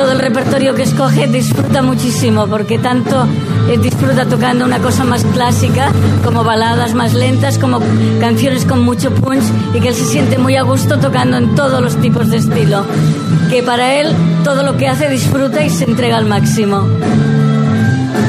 Todo 0.00 0.12
el 0.12 0.18
repertorio 0.18 0.74
que 0.74 0.84
escoge 0.84 1.26
disfruta 1.26 1.82
muchísimo 1.82 2.46
porque 2.46 2.78
tanto 2.78 3.26
eh, 3.68 3.76
disfruta 3.76 4.24
tocando 4.24 4.64
una 4.64 4.78
cosa 4.78 5.04
más 5.04 5.22
clásica 5.24 5.92
como 6.24 6.42
baladas 6.42 6.94
más 6.94 7.12
lentas, 7.12 7.58
como 7.58 7.80
canciones 8.18 8.64
con 8.64 8.82
mucho 8.82 9.14
punch 9.14 9.44
y 9.74 9.80
que 9.80 9.88
él 9.88 9.94
se 9.94 10.06
siente 10.06 10.38
muy 10.38 10.56
a 10.56 10.62
gusto 10.62 10.98
tocando 10.98 11.36
en 11.36 11.54
todos 11.54 11.82
los 11.82 12.00
tipos 12.00 12.30
de 12.30 12.38
estilo. 12.38 12.82
Que 13.50 13.62
para 13.62 14.00
él 14.00 14.14
todo 14.42 14.62
lo 14.62 14.78
que 14.78 14.88
hace 14.88 15.10
disfruta 15.10 15.62
y 15.62 15.68
se 15.68 15.84
entrega 15.84 16.16
al 16.16 16.24
máximo. 16.24 16.88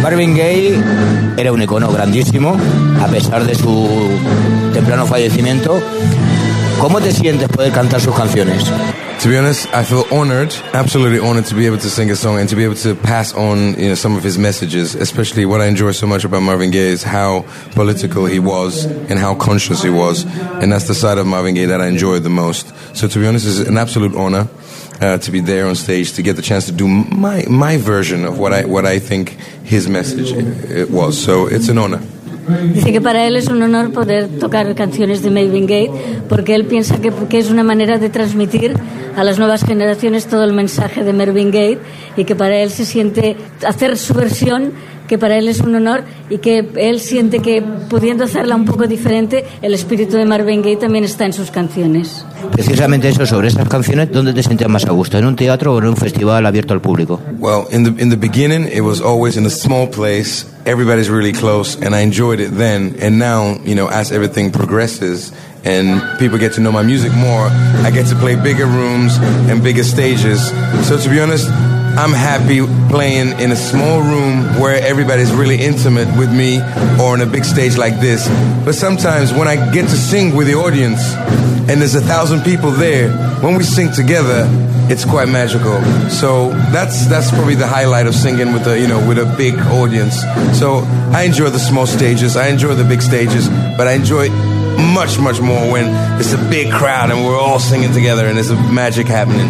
Marvin 0.03 0.35
Gaye 0.35 0.77
era 1.37 1.53
un 1.53 1.61
icono 1.61 1.89
grandísimo, 1.89 2.57
a 3.01 3.07
pesar 3.07 3.45
de 3.45 3.55
su 3.55 3.87
temprano 4.73 5.05
fallecimiento. 5.05 5.79
¿Cómo 6.81 6.99
te 6.99 7.13
sientes 7.13 7.47
poder 7.47 7.71
cantar 7.71 8.01
sus 8.01 8.13
canciones? 8.13 8.65
To 9.21 9.29
be 9.29 9.37
honest, 9.37 9.71
I 9.71 9.83
feel 9.83 10.03
honored, 10.11 10.51
absolutely 10.73 11.19
honored 11.19 11.45
to 11.45 11.53
be 11.53 11.67
able 11.67 11.77
to 11.77 11.91
sing 11.91 12.09
a 12.09 12.15
song 12.15 12.39
and 12.39 12.49
to 12.49 12.55
be 12.55 12.63
able 12.63 12.73
to 12.77 12.95
pass 12.95 13.35
on, 13.35 13.79
you 13.79 13.89
know, 13.89 13.93
some 13.93 14.15
of 14.15 14.23
his 14.23 14.39
messages. 14.39 14.95
Especially 14.95 15.45
what 15.45 15.61
I 15.61 15.67
enjoy 15.67 15.91
so 15.91 16.07
much 16.07 16.25
about 16.25 16.41
Marvin 16.41 16.71
Gaye 16.71 16.89
is 16.89 17.03
how 17.03 17.45
political 17.73 18.25
he 18.25 18.39
was 18.39 18.85
and 18.85 19.19
how 19.19 19.35
conscious 19.35 19.83
he 19.83 19.91
was, 19.91 20.25
and 20.25 20.73
that's 20.73 20.87
the 20.87 20.95
side 20.95 21.19
of 21.19 21.27
Marvin 21.27 21.53
Gaye 21.53 21.65
that 21.65 21.81
I 21.81 21.85
enjoy 21.85 22.17
the 22.17 22.31
most. 22.31 22.73
So 22.95 23.07
to 23.07 23.19
be 23.19 23.27
honest, 23.27 23.45
it's 23.45 23.69
an 23.69 23.77
absolute 23.77 24.15
honor 24.15 24.49
uh, 24.99 25.19
to 25.19 25.31
be 25.31 25.39
there 25.39 25.67
on 25.67 25.75
stage 25.75 26.13
to 26.13 26.23
get 26.23 26.35
the 26.35 26.41
chance 26.41 26.65
to 26.65 26.71
do 26.71 26.87
my 26.87 27.45
my 27.47 27.77
version 27.77 28.25
of 28.25 28.39
what 28.39 28.53
I 28.53 28.65
what 28.65 28.87
I 28.87 28.97
think 28.97 29.37
his 29.63 29.87
message 29.87 30.31
it 30.31 30.89
was. 30.89 31.23
So 31.23 31.45
it's 31.45 31.69
an 31.69 31.77
honor. 31.77 32.01
Dice 32.73 32.91
que 32.91 33.01
para 33.01 33.25
él 33.27 33.35
es 33.35 33.47
un 33.47 33.61
honor 33.61 33.91
poder 33.91 34.27
tocar 34.39 34.73
canciones 34.73 35.21
de 35.21 35.29
Marvin 35.29 35.67
Gaye 35.67 35.91
porque 36.27 36.55
él 36.55 36.65
piensa 36.65 36.99
que, 36.99 37.11
que, 37.29 37.37
es 37.37 37.51
una 37.51 37.63
manera 37.63 37.97
de 37.97 38.09
transmitir 38.09 38.73
a 39.15 39.23
las 39.23 39.37
nuevas 39.37 39.63
generaciones 39.63 40.25
todo 40.25 40.43
el 40.43 40.53
mensaje 40.53 41.03
de 41.03 41.13
Marvin 41.13 41.51
Gaye 41.51 41.77
y 42.17 42.23
que 42.25 42.35
para 42.35 42.57
él 42.57 42.71
se 42.71 42.85
siente 42.85 43.37
hacer 43.65 43.97
su 43.97 44.13
versión 44.13 44.73
que 45.11 45.17
para 45.17 45.37
él 45.37 45.49
es 45.49 45.59
un 45.59 45.75
honor 45.75 46.05
y 46.29 46.37
que 46.37 46.65
él 46.77 47.01
siente 47.01 47.41
que 47.41 47.61
pudiendo 47.89 48.23
hacerla 48.23 48.55
un 48.55 48.63
poco 48.63 48.87
diferente 48.87 49.43
el 49.61 49.73
espíritu 49.73 50.15
de 50.15 50.23
Marvin 50.23 50.61
Gaye 50.61 50.77
también 50.77 51.03
está 51.03 51.25
en 51.25 51.33
sus 51.33 51.51
canciones. 51.51 52.25
Precisamente 52.53 53.09
eso 53.09 53.25
sobre 53.25 53.49
estas 53.49 53.67
canciones, 53.67 54.09
¿dónde 54.09 54.31
te 54.31 54.41
sentías 54.41 54.69
más 54.69 54.85
a 54.85 54.91
gusto? 54.91 55.17
¿En 55.17 55.25
un 55.25 55.35
teatro 55.35 55.73
o 55.73 55.79
en 55.79 55.87
un 55.87 55.97
festival 55.97 56.45
abierto 56.45 56.73
al 56.73 56.79
público? 56.79 57.19
Well, 57.39 57.65
in 57.71 57.83
the 57.83 58.01
in 58.01 58.09
the 58.09 58.15
beginning, 58.15 58.69
it 58.71 58.83
was 58.83 59.01
always 59.01 59.35
in 59.35 59.45
a 59.45 59.49
small 59.49 59.89
place. 59.89 60.45
Everybody's 60.63 61.09
really 61.09 61.33
close, 61.33 61.77
and 61.85 61.93
I 61.93 62.03
enjoyed 62.03 62.39
it 62.39 62.55
then. 62.55 62.95
And 63.01 63.19
now, 63.19 63.59
you 63.65 63.75
know, 63.75 63.89
as 63.89 64.13
everything 64.13 64.49
progresses 64.49 65.33
and 65.65 66.01
people 66.19 66.37
get 66.39 66.53
to 66.53 66.61
know 66.61 66.71
my 66.71 66.83
music 66.83 67.11
more, 67.13 67.49
I 67.83 67.91
get 67.91 68.07
to 68.07 68.15
play 68.15 68.35
bigger 68.37 68.65
rooms 68.65 69.17
and 69.49 69.61
bigger 69.61 69.83
stages. 69.83 70.53
So 70.87 70.97
to 70.97 71.09
be 71.09 71.19
honest, 71.19 71.49
I'm 71.97 72.13
happy 72.13 72.61
playing 72.89 73.39
in 73.39 73.51
a 73.51 73.55
small 73.55 74.01
room 74.01 74.59
where 74.59 74.81
everybody's 74.81 75.31
really 75.31 75.61
intimate 75.61 76.07
with 76.17 76.33
me 76.33 76.59
or 76.99 77.13
on 77.13 77.21
a 77.21 77.25
big 77.25 77.43
stage 77.43 77.77
like 77.77 77.99
this. 77.99 78.27
But 78.63 78.75
sometimes 78.75 79.33
when 79.33 79.47
I 79.47 79.71
get 79.71 79.83
to 79.83 79.95
sing 79.95 80.35
with 80.35 80.47
the 80.47 80.55
audience 80.55 81.01
and 81.69 81.81
there's 81.81 81.95
a 81.95 82.01
thousand 82.01 82.43
people 82.43 82.71
there, 82.71 83.11
when 83.41 83.57
we 83.57 83.63
sing 83.63 83.91
together, 83.91 84.47
it's 84.89 85.05
quite 85.05 85.29
magical. 85.29 85.81
So 86.09 86.49
that's 86.71 87.07
that's 87.07 87.29
probably 87.31 87.55
the 87.55 87.67
highlight 87.67 88.07
of 88.07 88.15
singing 88.15 88.53
with 88.53 88.67
a 88.67 88.79
you 88.79 88.87
know 88.87 89.05
with 89.07 89.17
a 89.17 89.35
big 89.37 89.55
audience. 89.59 90.21
So 90.57 90.79
I 91.13 91.23
enjoy 91.23 91.49
the 91.49 91.59
small 91.59 91.87
stages, 91.87 92.35
I 92.35 92.47
enjoy 92.47 92.75
the 92.75 92.83
big 92.83 93.01
stages, 93.01 93.49
but 93.77 93.87
I 93.87 93.93
enjoy 93.93 94.29
much 94.93 95.19
much 95.19 95.39
more 95.41 95.71
when 95.71 95.85
it's 96.19 96.33
a 96.33 96.49
big 96.49 96.71
crowd 96.71 97.11
and 97.11 97.25
we're 97.25 97.39
all 97.39 97.59
singing 97.59 97.93
together 97.93 98.27
and 98.27 98.37
there's 98.37 98.49
a 98.49 98.55
magic 98.71 99.07
happening. 99.07 99.49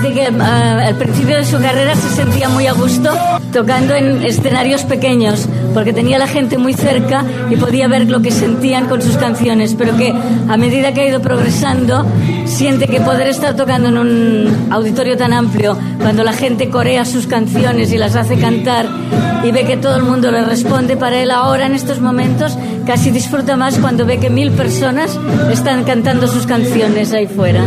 Dice 0.00 0.14
que 0.14 0.30
uh, 0.30 0.42
al 0.42 0.94
principio 0.94 1.36
de 1.36 1.44
su 1.44 1.58
carrera 1.60 1.96
se 1.96 2.08
sentía 2.10 2.48
muy 2.48 2.68
a 2.68 2.72
gusto 2.72 3.10
tocando 3.52 3.94
en 3.94 4.22
escenarios 4.22 4.84
pequeños, 4.84 5.48
porque 5.74 5.92
tenía 5.92 6.18
la 6.18 6.28
gente 6.28 6.56
muy 6.56 6.72
cerca 6.72 7.24
y 7.50 7.56
podía 7.56 7.88
ver 7.88 8.08
lo 8.08 8.22
que 8.22 8.30
sentían 8.30 8.86
con 8.86 9.02
sus 9.02 9.16
canciones, 9.16 9.74
pero 9.76 9.96
que 9.96 10.14
a 10.48 10.56
medida 10.56 10.92
que 10.94 11.00
ha 11.00 11.08
ido 11.08 11.20
progresando, 11.20 12.06
siente 12.44 12.86
que 12.86 13.00
poder 13.00 13.26
estar 13.26 13.56
tocando 13.56 13.88
en 13.88 13.98
un 13.98 14.68
auditorio 14.70 15.16
tan 15.16 15.32
amplio, 15.32 15.76
cuando 16.00 16.22
la 16.22 16.32
gente 16.32 16.68
corea 16.70 17.04
sus 17.04 17.26
canciones 17.26 17.92
y 17.92 17.98
las 17.98 18.14
hace 18.14 18.38
cantar 18.38 18.86
y 19.42 19.50
ve 19.50 19.64
que 19.64 19.76
todo 19.76 19.96
el 19.96 20.02
mundo 20.02 20.30
le 20.30 20.44
responde, 20.44 20.96
para 20.96 21.20
él 21.20 21.32
ahora 21.32 21.66
en 21.66 21.74
estos 21.74 22.00
momentos 22.00 22.56
casi 22.88 23.10
disfruta 23.10 23.54
más 23.54 23.78
cuando 23.78 24.06
ve 24.06 24.18
que 24.18 24.30
mil 24.30 24.50
personas 24.50 25.20
están 25.52 25.84
cantando 25.84 26.26
sus 26.26 26.46
canciones 26.46 27.12
ahí 27.12 27.26
fuera. 27.26 27.62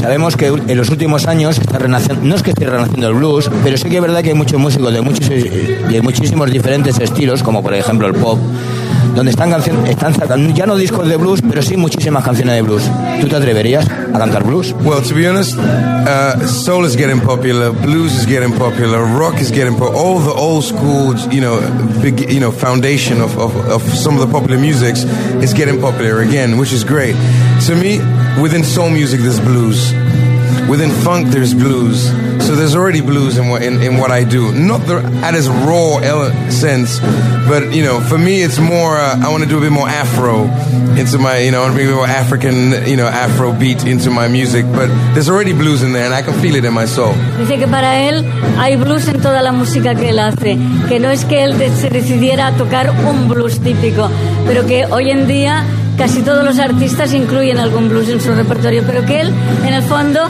Sabemos 0.00 0.38
que 0.38 0.46
en 0.46 0.76
los 0.78 0.88
últimos 0.88 1.26
años 1.26 1.58
está 1.58 1.78
renaciendo, 1.78 2.24
no 2.24 2.34
es 2.34 2.42
que 2.42 2.52
esté 2.52 2.64
renaciendo 2.64 3.08
el 3.08 3.14
blues, 3.14 3.50
pero 3.62 3.76
sí 3.76 3.90
que 3.90 3.96
es 3.96 4.00
verdad 4.00 4.22
que 4.22 4.30
hay 4.30 4.34
muchos 4.34 4.58
músicos 4.58 4.90
de, 4.94 5.02
muchos, 5.02 5.28
de 5.28 6.00
muchísimos 6.02 6.50
diferentes 6.50 6.98
estilos, 6.98 7.42
como 7.42 7.62
por 7.62 7.74
ejemplo 7.74 8.06
el 8.06 8.14
pop, 8.14 8.38
donde 9.14 9.30
están, 9.30 9.50
canciones, 9.50 9.90
están 9.90 10.14
sacando 10.14 10.52
ya 10.54 10.66
no 10.66 10.76
discos 10.76 11.08
de 11.08 11.16
blues, 11.16 11.40
pero 11.42 11.62
sí 11.62 11.76
muchísimas 11.76 12.24
canciones 12.24 12.54
de 12.56 12.62
blues. 12.62 12.82
¿Tú 13.20 13.28
te 13.28 13.36
atreverías 13.36 13.86
a 13.88 14.18
cantar 14.18 14.44
blues? 14.44 14.74
Well, 14.84 15.02
to 15.02 15.14
be 15.14 15.28
honest, 15.28 15.56
uh, 15.58 16.46
soul 16.46 16.84
is 16.84 16.96
getting 16.96 17.20
popular, 17.20 17.70
blues 17.72 18.12
is 18.12 18.26
getting 18.26 18.52
popular, 18.52 19.04
rock 19.18 19.40
is 19.40 19.50
getting 19.50 19.76
popular. 19.76 19.96
All 19.96 20.18
the 20.20 20.32
old 20.32 20.64
school, 20.64 21.14
you 21.30 21.40
know, 21.40 21.60
big, 22.02 22.30
you 22.30 22.40
know, 22.40 22.52
foundation 22.52 23.20
of, 23.20 23.36
of, 23.38 23.54
of 23.68 23.82
some 23.94 24.14
of 24.14 24.20
the 24.20 24.32
popular 24.32 24.58
musics 24.58 25.04
is 25.42 25.52
getting 25.54 25.80
popular 25.80 26.20
again, 26.20 26.58
which 26.58 26.72
is 26.72 26.84
great. 26.84 27.14
To 27.66 27.74
me, 27.74 27.98
within 28.40 28.64
soul 28.64 28.90
music, 28.90 29.20
there's 29.20 29.40
blues. 29.40 29.92
Within 30.68 30.90
funk, 30.90 31.28
there's 31.28 31.54
blues. 31.54 32.10
So 32.46 32.54
there's 32.56 32.74
already 32.74 33.00
blues 33.00 33.38
in 33.38 33.48
what 33.48 33.62
in, 33.62 33.80
in 33.82 33.96
what 33.96 34.10
I 34.10 34.24
do. 34.24 34.52
Not 34.52 34.86
the, 34.86 34.96
at 35.22 35.34
its 35.34 35.48
raw 35.48 35.98
ele- 35.98 36.32
sense, 36.50 37.00
but 37.48 37.72
you 37.74 37.82
know, 37.82 38.00
for 38.00 38.18
me, 38.18 38.42
it's 38.42 38.58
more. 38.58 38.96
Uh, 38.96 39.20
I 39.24 39.30
want 39.30 39.42
to 39.42 39.48
do 39.48 39.58
a 39.58 39.60
bit 39.60 39.72
more 39.72 39.88
Afro 39.88 40.44
into 40.96 41.18
my, 41.18 41.38
you 41.38 41.50
know, 41.50 41.60
I 41.60 41.62
want 41.62 41.72
to 41.72 41.76
bring 41.76 41.88
a 41.88 41.90
bit 41.90 41.96
more 41.96 42.06
African, 42.06 42.86
you 42.86 42.96
know, 42.96 43.06
Afro 43.06 43.52
beat 43.52 43.84
into 43.84 44.10
my 44.10 44.28
music. 44.28 44.64
But 44.66 44.88
there's 45.14 45.28
already 45.28 45.52
blues 45.52 45.82
in 45.82 45.92
there, 45.92 46.04
and 46.04 46.14
I 46.14 46.22
can 46.22 46.34
feel 46.40 46.54
it 46.54 46.64
in 46.64 46.72
my 46.74 46.86
soul. 46.86 47.14
Dice 47.38 47.58
que 47.58 47.66
para 47.66 48.08
él 48.08 48.24
hay 48.58 48.76
blues 48.76 49.08
en 49.08 49.20
toda 49.20 49.42
la 49.42 49.52
música 49.52 49.94
que 49.94 50.10
él 50.10 50.18
hace, 50.18 50.58
que 50.88 50.98
no 51.00 51.10
es 51.10 51.24
que 51.24 51.44
él 51.44 51.54
se 51.80 51.90
decidiera 51.90 52.48
a 52.48 52.52
tocar 52.52 52.90
un 52.90 53.28
blues 53.28 53.58
típico, 53.60 54.10
pero 54.46 54.66
que 54.66 54.86
hoy 54.86 55.10
en 55.10 55.26
día 55.26 55.64
casi 55.96 56.22
todos 56.22 56.44
los 56.44 56.58
artistas 56.58 57.12
incluyen 57.12 57.58
algún 57.58 57.88
blues 57.88 58.08
en 58.08 58.20
su 58.20 58.32
repertorio, 58.32 58.82
pero 58.86 59.04
que 59.04 59.20
él 59.20 59.32
en 59.66 59.74
el 59.74 59.82
fondo 59.82 60.20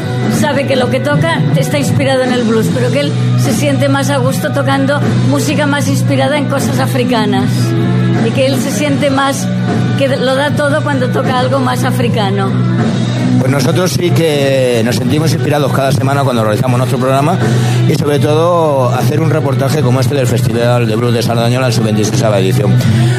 sabe 0.40 0.66
que 0.66 0.76
lo 0.76 0.90
que 0.90 1.00
toca 1.00 1.40
está 1.56 1.78
inspirado 1.78 2.22
en 2.22 2.32
el 2.32 2.44
blues, 2.44 2.66
pero 2.74 2.90
que 2.90 3.00
él 3.00 3.12
se 3.42 3.52
siente 3.52 3.88
más 3.88 4.10
a 4.10 4.18
gusto 4.18 4.52
tocando 4.52 5.00
música 5.30 5.66
más 5.66 5.88
inspirada 5.88 6.38
en 6.38 6.46
cosas 6.46 6.78
africanas 6.78 7.50
y 8.26 8.30
que 8.30 8.46
él 8.46 8.60
se 8.60 8.70
siente 8.70 9.10
más 9.10 9.46
que 9.98 10.08
lo 10.08 10.34
da 10.34 10.50
todo 10.50 10.82
cuando 10.82 11.08
toca 11.08 11.38
algo 11.38 11.60
más 11.60 11.84
africano. 11.84 12.50
Pues 13.38 13.50
nosotros 13.50 13.92
sí 13.92 14.10
que 14.10 14.82
nos 14.84 14.96
sentimos 14.96 15.32
inspirados 15.32 15.72
cada 15.72 15.92
semana 15.92 16.22
cuando 16.24 16.42
realizamos 16.42 16.78
nuestro 16.78 16.98
programa 16.98 17.38
y 17.88 17.94
sobre 17.94 18.18
todo 18.18 18.88
hacer 18.88 19.20
un 19.20 19.30
reportaje 19.30 19.82
como 19.82 20.00
este 20.00 20.14
del 20.14 20.26
Festival 20.26 20.86
de 20.86 20.96
Blues 20.96 21.14
de 21.14 21.22
Sardañola 21.22 21.66
en 21.66 21.72
su 21.72 21.82
26 21.82 22.22
edición. 22.22 22.72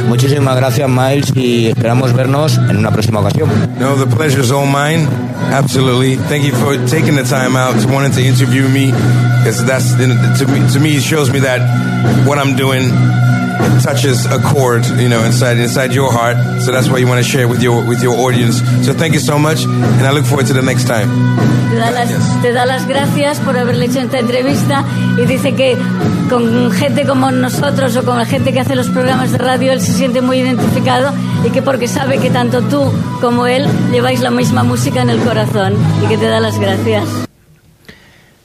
Muchísimas 0.08 0.56
gracias 0.56 0.89
Miles 0.89 1.32
y 1.36 1.67
esperamos 1.67 2.13
vernos 2.13 2.58
en 2.58 2.78
una 2.78 2.91
próxima 2.91 3.19
ocasión. 3.19 3.49
No, 3.80 3.95
the 3.95 4.08
pleasure's 4.08 4.51
all 4.51 4.65
mine. 4.65 5.08
Absolutely. 5.51 6.17
Thank 6.30 6.45
you 6.45 6.54
for 6.54 6.78
taking 6.88 7.15
the 7.15 7.23
time 7.23 7.56
out 7.56 7.80
to 7.80 7.88
wanting 7.88 8.13
to 8.13 8.21
interview 8.21 8.67
me, 8.67 8.91
because 9.39 9.63
that's 9.65 9.95
to 9.95 10.47
me. 10.47 10.60
To 10.73 10.80
me, 10.80 10.99
shows 10.99 11.32
me 11.32 11.39
that 11.41 11.62
what 12.25 12.39
I'm 12.39 12.56
doing 12.56 12.89
touches 13.81 14.25
a 14.25 14.39
chord, 14.39 14.85
you 14.99 15.09
know, 15.09 15.23
inside 15.23 15.57
inside 15.57 15.93
your 15.93 16.11
heart. 16.11 16.37
So 16.61 16.71
that's 16.71 16.89
why 16.89 16.97
you 16.97 17.07
want 17.07 17.23
to 17.23 17.29
share 17.29 17.47
with 17.47 17.61
your 17.61 17.83
with 17.85 18.01
your 18.01 18.15
audience. 18.15 18.61
So 18.85 18.93
thank 18.93 19.13
you 19.13 19.19
so 19.19 19.37
much, 19.37 19.65
and 19.65 20.05
I 20.07 20.11
look 20.11 20.25
forward 20.25 20.47
to 20.47 20.53
the 20.53 20.61
next 20.61 20.87
time. 20.87 21.09
Te 21.69 21.77
da, 21.81 21.91
las, 21.91 22.41
te 22.41 22.53
da 22.53 22.65
las 22.65 22.87
gracias 22.87 23.39
por 23.39 23.57
haberle 23.57 23.85
hecho 23.85 23.99
esta 23.99 24.19
entrevista 24.19 24.85
y 25.17 25.25
dice 25.25 25.55
que 25.55 25.77
con 26.29 26.71
gente 26.71 27.05
como 27.05 27.31
nosotros 27.31 27.97
o 27.97 28.03
con 28.03 28.17
la 28.17 28.25
gente 28.25 28.53
que 28.53 28.61
hace 28.61 28.75
los 28.75 28.87
programas 28.89 29.31
de 29.31 29.39
radio 29.39 29.73
él 29.73 29.81
se 29.81 29.91
siente 29.91 30.21
muy 30.21 30.37
identificado 30.37 31.11
y 31.43 31.49
que 31.49 31.61
porque 31.61 31.87
sabe 31.87 32.19
que 32.19 32.29
tanto 32.29 32.61
tú 32.61 32.93
como 33.19 33.45
él 33.47 33.65
lleváis 33.91 34.21
la 34.21 34.31
misma 34.31 34.63
música 34.63 35.01
en 35.01 35.09
el 35.09 35.19
corazón 35.19 35.73
y 36.03 36.07
que 36.07 36.17
te 36.17 36.27
da 36.27 36.39
las 36.39 36.57
gracias. 36.59 37.03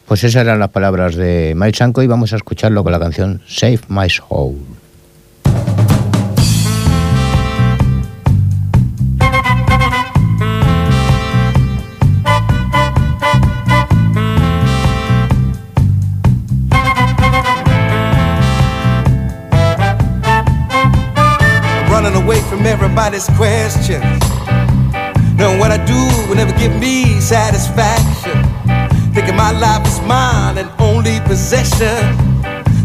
Pues 0.07 0.25
esas 0.25 0.43
eran 0.43 0.59
las 0.59 0.71
palabras 0.71 1.15
de 1.15 1.53
Mike 1.55 1.79
Sanko 1.79 2.03
y 2.03 2.09
vamos 2.09 2.33
a 2.33 2.37
escucharlo 2.37 2.83
con 2.83 2.91
la 2.91 2.99
canción 2.99 3.43
Save 3.47 3.81
My 3.89 4.11
Soul. 4.11 4.80
From 23.01 23.15
everybody's 23.15 23.37
questions. 23.37 24.21
Knowing 25.37 25.59
what 25.59 25.71
I 25.71 25.79
do 25.87 26.01
will 26.29 26.37
never 26.37 26.53
give 26.59 26.79
me 26.79 27.21
satisfaction. 27.21 28.37
Thinking 29.15 29.37
my 29.37 29.53
life 29.53 29.87
is 29.87 30.01
mine 30.03 30.59
and 30.59 30.71
only 30.79 31.21
possession. 31.21 31.97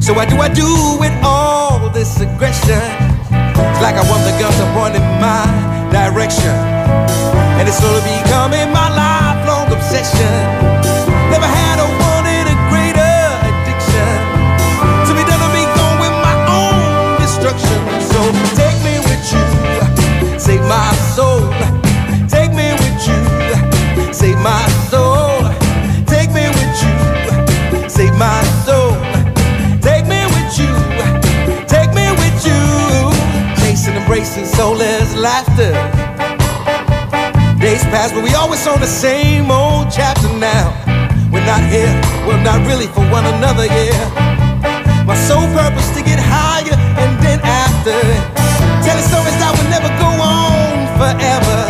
So 0.01 0.13
why 0.13 0.25
do 0.25 0.38
I 0.38 0.49
do 0.49 0.97
with 0.99 1.13
all 1.23 1.89
this 1.89 2.21
aggression? 2.21 2.88
It's 3.71 3.82
like 3.82 3.95
I 3.95 4.04
want 4.10 4.23
the 4.23 4.32
guns 4.39 4.58
are 4.60 4.71
pointing 4.73 5.04
my 5.19 5.43
direction. 5.91 6.56
And 7.58 7.67
it's 7.67 7.78
slowly 7.78 8.01
becoming 8.23 8.71
my 8.71 8.88
lifelong 8.95 9.71
obsession. 9.73 10.74
Laughter. 35.25 35.73
Days 37.57 37.83
pass, 37.89 38.13
but 38.13 38.21
we 38.21 38.35
always 38.35 38.61
on 38.67 38.79
the 38.79 38.93
same 39.05 39.49
old 39.49 39.89
chapter 39.89 40.29
now. 40.38 40.69
We're 41.33 41.47
not 41.49 41.63
here, 41.65 41.93
we're 42.27 42.43
not 42.43 42.61
really 42.69 42.85
for 42.85 43.01
one 43.09 43.25
another, 43.25 43.65
yeah. 43.65 45.03
My 45.09 45.17
sole 45.27 45.49
purpose 45.57 45.89
to 45.97 46.01
get 46.03 46.19
higher 46.21 46.77
and 47.01 47.11
then 47.25 47.39
after 47.41 47.97
telling 48.85 49.07
stories 49.09 49.38
that 49.41 49.51
will 49.57 49.69
never 49.73 49.89
go 49.97 50.09
on 50.21 50.85
forever. 51.01 51.64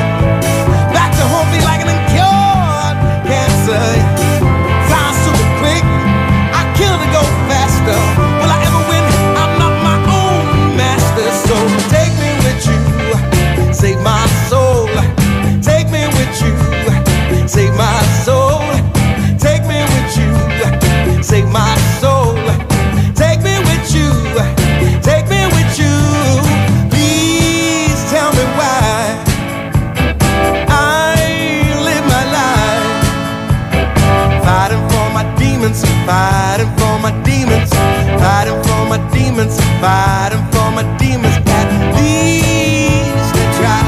Fighting 39.85 40.41
for 40.49 40.69
my 40.73 40.83
demons. 40.97 41.37
At 41.45 41.69
least 41.93 43.35
I 43.37 43.45
try. 43.57 43.81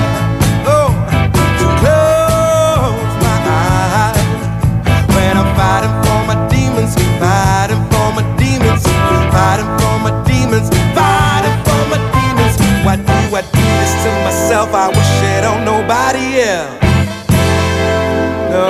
Oh, 0.74 0.90
to 1.60 1.66
close 1.82 3.14
my 3.26 3.38
eyes 3.58 4.22
when 5.16 5.34
I'm 5.42 5.50
fighting 5.58 5.96
for 6.06 6.20
my 6.30 6.38
demons, 6.54 6.94
fighting 7.22 7.84
for 7.90 8.08
my 8.18 8.24
demons, 8.38 8.84
fighting 9.34 9.72
for 9.82 9.96
my 10.06 10.14
demons, 10.30 10.68
fighting 10.98 11.58
for 11.66 11.82
my 11.92 12.00
demons. 12.14 12.56
Why 12.86 12.96
do 13.10 13.18
I 13.40 13.42
do 13.58 13.66
this 13.82 13.94
to 14.06 14.12
myself? 14.26 14.70
I 14.84 14.88
wish 14.94 15.14
it 15.34 15.44
on 15.50 15.66
nobody 15.66 16.26
else. 16.46 16.78
No. 18.54 18.70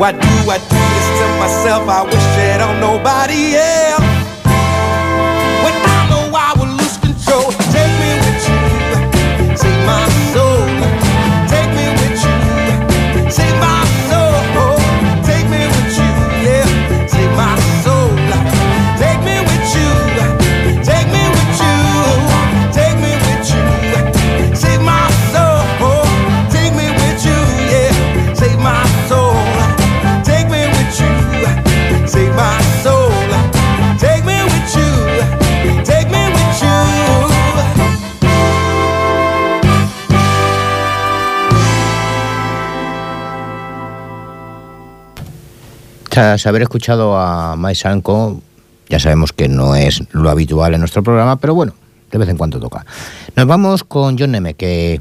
Why 0.00 0.10
do 0.10 0.34
I 0.50 0.58
do 0.72 0.80
this 0.94 1.08
to 1.18 1.26
myself? 1.42 1.84
I 1.88 2.02
wish 2.10 2.30
it 2.50 2.60
on 2.60 2.80
nobody 2.80 3.54
else. 3.54 4.01
Haber 46.22 46.62
escuchado 46.62 47.18
a 47.18 47.56
Mike 47.56 47.74
Sanko, 47.74 48.40
ya 48.88 49.00
sabemos 49.00 49.32
que 49.32 49.48
no 49.48 49.74
es 49.74 50.02
lo 50.12 50.30
habitual 50.30 50.74
en 50.74 50.80
nuestro 50.80 51.02
programa, 51.02 51.36
pero 51.36 51.54
bueno, 51.54 51.74
de 52.10 52.18
vez 52.18 52.28
en 52.28 52.36
cuando 52.36 52.60
toca. 52.60 52.86
Nos 53.34 53.46
vamos 53.46 53.82
con 53.82 54.16
John 54.18 54.30
Neme, 54.30 54.54
que 54.54 55.00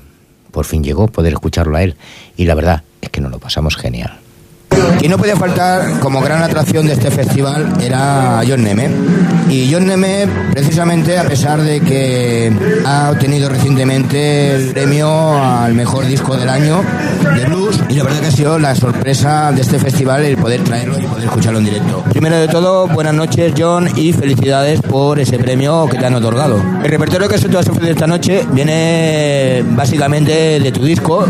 por 0.51 0.65
fin 0.65 0.83
llegó 0.83 1.07
poder 1.07 1.33
escucharlo 1.33 1.77
a 1.77 1.83
él, 1.83 1.95
y 2.37 2.45
la 2.45 2.55
verdad 2.55 2.83
es 3.01 3.09
que 3.09 3.21
nos 3.21 3.31
lo 3.31 3.39
pasamos 3.39 3.75
genial. 3.75 4.19
Y 5.01 5.07
no 5.07 5.17
podía 5.17 5.35
faltar, 5.35 5.99
como 5.99 6.21
gran 6.21 6.43
atracción 6.43 6.85
de 6.87 6.93
este 6.93 7.11
festival, 7.11 7.73
era 7.81 8.41
John 8.47 8.63
Neme. 8.63 8.89
Y 9.49 9.71
John 9.71 9.87
Neme, 9.87 10.27
precisamente, 10.51 11.17
a 11.17 11.23
pesar 11.23 11.61
de 11.61 11.81
que 11.81 12.51
ha 12.85 13.09
obtenido 13.11 13.49
recientemente 13.49 14.55
el 14.55 14.71
premio 14.71 15.43
al 15.43 15.73
mejor 15.73 16.05
disco 16.05 16.37
del 16.37 16.49
año 16.49 16.83
de 17.35 17.45
blues, 17.45 17.70
y 17.91 17.95
la 17.95 18.03
verdad 18.03 18.21
que 18.21 18.27
ha 18.27 18.31
sido 18.31 18.57
la 18.57 18.73
sorpresa 18.73 19.51
de 19.51 19.61
este 19.61 19.77
festival 19.77 20.23
el 20.23 20.37
poder 20.37 20.63
traerlo 20.63 20.97
y 20.97 21.03
poder 21.03 21.25
escucharlo 21.25 21.59
en 21.59 21.65
directo. 21.65 22.03
Primero 22.09 22.37
de 22.37 22.47
todo, 22.47 22.87
buenas 22.87 23.13
noches, 23.13 23.53
John, 23.57 23.89
y 23.97 24.13
felicidades 24.13 24.81
por 24.81 25.19
ese 25.19 25.37
premio 25.37 25.87
que 25.91 25.97
te 25.97 26.05
han 26.05 26.15
otorgado. 26.15 26.55
El 26.83 26.89
repertorio 26.89 27.27
que 27.27 27.37
se 27.37 27.49
te 27.49 27.53
va 27.55 27.59
a 27.59 27.63
ofrecer 27.63 27.89
esta 27.89 28.07
noche 28.07 28.45
viene 28.53 29.63
básicamente 29.71 30.61
de 30.61 30.71
tu 30.71 30.85
disco, 30.85 31.25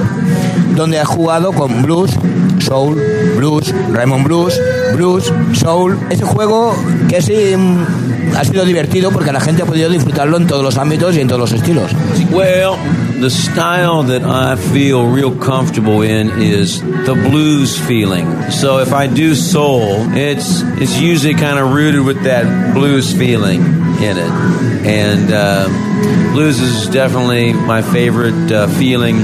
donde 0.76 1.00
has 1.00 1.08
jugado 1.08 1.52
con 1.52 1.82
blues, 1.82 2.12
soul, 2.60 3.02
blues, 3.38 3.74
Raymond 3.92 4.24
Blues, 4.24 4.62
blues, 4.94 5.34
soul. 5.54 5.98
Ese 6.12 6.24
juego 6.24 6.76
que 7.10 7.58
mm, 7.58 8.21
ha 8.38 8.44
sido 8.44 8.66
divertido 8.66 9.12
porque 9.12 9.32
la 9.32 9.40
gente 9.40 9.64
ha 9.64 9.66
podido 9.66 9.90
disfrutarlo 9.90 10.38
en 10.38 10.48
todos 10.48 10.64
los 10.64 10.78
ámbitos 10.78 11.16
y 11.16 11.22
en 11.22 11.28
todos 11.28 11.42
los 11.42 11.52
estilos. 11.52 11.92
Well, 12.32 12.78
the 13.20 13.30
style 13.30 14.04
that 14.04 14.24
I 14.24 14.56
feel 14.56 15.06
real 15.06 15.32
comfortable 15.32 16.02
in 16.02 16.30
is 16.42 16.82
the 16.82 17.14
blues 17.14 17.78
feeling. 17.78 18.26
So 18.52 18.80
if 18.80 18.94
I 18.94 19.08
do 19.08 19.36
soul, 19.36 20.08
it's 20.14 20.64
it's 20.80 21.00
usually 21.00 21.36
kind 21.36 21.60
of 21.60 21.74
rooted 21.74 22.02
with 22.02 22.24
that 22.24 22.74
blues 22.74 23.14
feeling 23.14 23.62
in 24.02 24.18
it, 24.18 24.32
and 24.86 25.32
uh, 25.32 25.68
blues 26.34 26.60
is 26.60 26.88
definitely 26.88 27.54
my 27.54 27.82
favorite 27.82 28.52
uh, 28.52 28.68
feeling. 28.68 29.18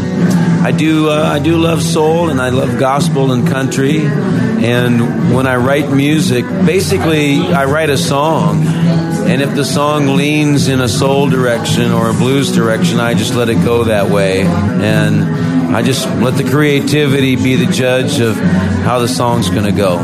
I 0.62 0.72
do 0.72 1.10
uh, 1.10 1.24
I 1.24 1.40
do 1.40 1.58
love 1.58 1.82
soul 1.82 2.30
and 2.30 2.40
I 2.40 2.50
love 2.50 2.78
gospel 2.78 3.32
and 3.32 3.48
country, 3.48 4.02
and 4.02 5.34
when 5.34 5.48
I 5.48 5.56
write 5.56 5.90
music, 5.90 6.46
basically 6.66 7.40
I 7.40 7.66
write 7.66 7.90
a 7.90 7.98
song. 7.98 8.66
And 9.28 9.42
if 9.42 9.54
the 9.56 9.66
song 9.66 10.16
leans 10.16 10.70
in 10.70 10.80
a 10.80 10.88
soul 10.88 11.30
direction 11.30 11.92
or 11.92 12.10
a 12.10 12.14
blues 12.14 12.54
direction, 12.56 13.00
I 13.00 13.14
just 13.14 13.36
let 13.36 13.50
it 13.50 13.56
go 13.56 13.84
that 13.84 14.10
way. 14.10 14.44
And 14.44 15.76
I 15.76 15.82
just 15.82 16.08
let 16.22 16.38
the 16.38 16.50
creativity 16.50 17.36
be 17.36 17.56
the 17.56 17.72
judge 17.72 18.22
of 18.22 18.36
how 18.38 19.00
the 19.00 19.08
song's 19.08 19.50
going 19.50 19.66
to 19.66 19.74
go. 19.74 19.98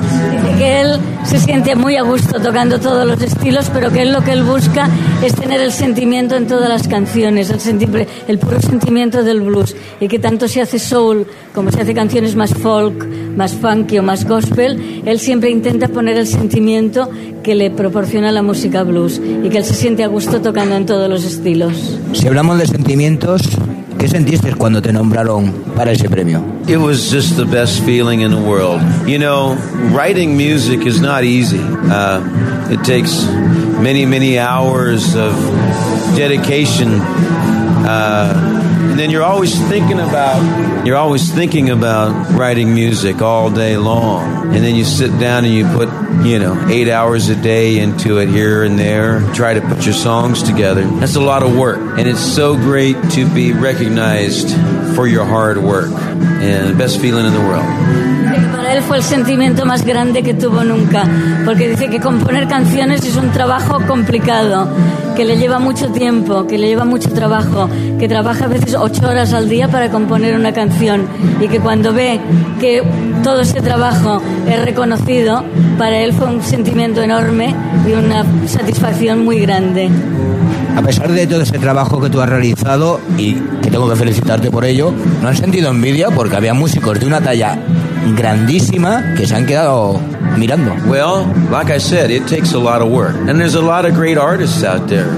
Que 0.58 0.82
él 0.82 1.00
se 1.26 1.40
siente 1.40 1.76
muy 1.76 1.96
a 1.96 2.04
gusto 2.04 2.40
tocando 2.40 2.80
todos 2.80 3.08
los 3.08 3.22
estilos, 3.22 3.70
pero 3.74 3.92
que 3.92 4.04
él 4.04 4.14
lo 4.14 4.22
que 4.24 4.32
él 4.32 4.44
busca 4.44 4.90
es 5.24 5.34
tener 5.34 5.62
el 5.62 5.72
sentimiento 5.72 6.36
en 6.36 6.48
todas 6.48 6.70
las 6.70 6.88
canciones, 6.88 7.50
el, 7.50 8.08
el 8.28 8.40
puro 8.40 8.62
sentimiento 8.62 9.24
del 9.24 9.42
blues. 9.42 9.76
Y 10.00 10.08
que 10.08 10.20
tanto 10.20 10.48
se 10.48 10.62
hace 10.62 10.80
soul 10.80 11.26
como 11.54 11.72
se 11.72 11.82
hace 11.82 11.94
canciones 11.94 12.36
más 12.36 12.54
folk, 12.54 13.06
más 13.36 13.54
funky 13.54 14.00
o 14.00 14.04
más 14.04 14.28
gospel, 14.28 15.02
él 15.06 15.20
siempre 15.20 15.50
intenta 15.50 15.88
poner 15.88 16.18
el 16.18 16.28
sentimiento 16.28 17.10
que 17.44 17.56
le 17.56 17.70
proporciona 17.72 18.32
la 18.32 18.42
música 18.42 18.84
blues 18.84 19.22
y 19.44 19.50
que 19.50 19.58
él 19.58 19.66
se 19.66 19.74
siente 19.74 20.04
a 20.04 20.08
gusto 20.08 20.42
tocando 20.42 20.76
en 20.76 20.86
todos 20.86 21.10
los 21.10 21.24
estilos. 21.26 22.00
Si 22.14 22.28
hablamos 22.28 22.58
de 22.58 22.68
sentimientos, 22.68 23.42
¿qué 24.04 24.10
sentiste 24.10 24.54
cuando 24.56 24.82
te 24.82 24.92
nombraron 24.92 25.50
para 25.78 25.94
ese 25.94 26.10
premio? 26.10 26.44
It 26.68 26.76
was 26.76 27.10
just 27.10 27.38
the 27.38 27.46
best 27.46 27.82
feeling 27.86 28.20
in 28.20 28.32
the 28.32 28.38
world. 28.38 28.82
You 29.08 29.18
know, 29.18 29.56
writing 29.96 30.36
music 30.36 30.86
is 30.86 31.00
not 31.00 31.24
easy. 31.24 31.62
Uh, 31.62 32.20
it 32.70 32.84
takes 32.84 33.26
many, 33.80 34.06
many 34.06 34.38
hours 34.38 35.16
of 35.16 35.34
dedication. 36.18 37.00
Uh, 37.88 38.53
then 39.04 39.10
you're 39.10 39.22
always 39.22 39.60
thinking 39.68 40.00
about 40.00 40.86
you're 40.86 40.96
always 40.96 41.30
thinking 41.30 41.70
about 41.70 42.32
writing 42.38 42.74
music 42.74 43.22
all 43.22 43.50
day 43.50 43.76
long. 43.76 44.56
And 44.56 44.64
then 44.64 44.76
you 44.76 44.86
sit 44.86 45.18
down 45.20 45.44
and 45.44 45.54
you 45.54 45.66
put, 45.66 45.90
you 46.26 46.40
know, 46.40 46.68
eight 46.70 46.90
hours 46.90 47.28
a 47.28 47.36
day 47.36 47.80
into 47.80 48.20
it 48.20 48.30
here 48.30 48.64
and 48.64 48.80
there, 48.80 49.20
try 49.34 49.56
to 49.56 49.62
put 49.62 49.84
your 49.84 49.94
songs 49.94 50.42
together. 50.42 50.86
That's 50.86 51.16
a 51.16 51.22
lot 51.22 51.44
of 51.44 51.58
work. 51.58 52.00
And 52.00 52.08
it's 52.08 52.22
so 52.22 52.56
great 52.56 52.96
to 53.12 53.34
be 53.34 53.52
recognized 53.52 54.52
for 54.96 55.06
your 55.06 55.26
hard 55.26 55.58
work. 55.58 55.92
And 55.92 56.70
the 56.70 56.78
best 56.78 57.02
feeling 57.02 57.26
in 57.26 57.34
the 57.34 57.42
world. 57.42 58.13
Él 58.74 58.82
fue 58.82 58.98
el 58.98 59.04
sentimiento 59.04 59.68
más 59.68 59.86
grande 59.86 60.24
que 60.24 60.34
tuvo 60.34 60.64
nunca, 60.64 61.04
porque 61.46 61.70
dice 61.70 61.90
que 61.90 62.00
componer 62.00 62.48
canciones 62.48 63.06
es 63.06 63.16
un 63.18 63.30
trabajo 63.30 63.80
complicado, 63.88 64.68
que 65.16 65.26
le 65.26 65.38
lleva 65.38 65.60
mucho 65.60 65.92
tiempo, 65.92 66.48
que 66.48 66.58
le 66.58 66.70
lleva 66.70 66.84
mucho 66.84 67.12
trabajo, 67.12 67.70
que 68.00 68.08
trabaja 68.08 68.46
a 68.46 68.48
veces 68.48 68.74
ocho 68.74 69.08
horas 69.08 69.32
al 69.32 69.48
día 69.48 69.68
para 69.68 69.92
componer 69.92 70.36
una 70.36 70.54
canción 70.54 71.06
y 71.40 71.50
que 71.50 71.60
cuando 71.60 71.94
ve 71.94 72.20
que 72.60 72.82
todo 73.24 73.42
ese 73.42 73.62
trabajo 73.62 74.24
es 74.50 74.66
reconocido, 74.66 75.44
para 75.78 76.00
él 76.00 76.12
fue 76.12 76.26
un 76.26 76.42
sentimiento 76.42 77.04
enorme 77.04 77.54
y 77.88 77.92
una 77.92 78.26
satisfacción 78.48 79.24
muy 79.24 79.40
grande. 79.42 79.92
A 80.76 80.82
pesar 80.82 81.12
de 81.12 81.28
todo 81.28 81.42
ese 81.42 81.60
trabajo 81.60 82.02
que 82.02 82.10
tú 82.10 82.20
has 82.22 82.30
realizado 82.30 83.00
y 83.20 83.36
que 83.62 83.70
tengo 83.70 83.88
que 83.88 83.96
felicitarte 83.96 84.50
por 84.50 84.66
ello, 84.66 84.92
¿no 85.22 85.28
has 85.30 85.38
sentido 85.38 85.70
envidia? 85.70 86.10
Porque 86.10 86.36
había 86.36 86.56
músicos 86.56 87.00
de 87.00 87.06
una 87.06 87.22
talla 87.22 87.60
grandísima 88.16 89.16
que 89.16 89.26
se 89.26 89.36
han 89.36 89.46
quedado 89.46 90.00
mirando. 90.38 90.76
Well, 90.88 91.26
like 91.50 91.72
I 91.72 91.80
said, 91.80 92.12
it 92.12 92.28
takes 92.28 92.54
a 92.54 92.60
lot 92.60 92.82
of 92.82 92.92
work. 92.92 93.16
And 93.16 93.40
there's 93.40 93.56
a 93.56 93.62
lot 93.62 93.86
of 93.86 93.94
great 93.94 94.18
artists 94.18 94.64
out 94.64 94.88
there. 94.88 95.10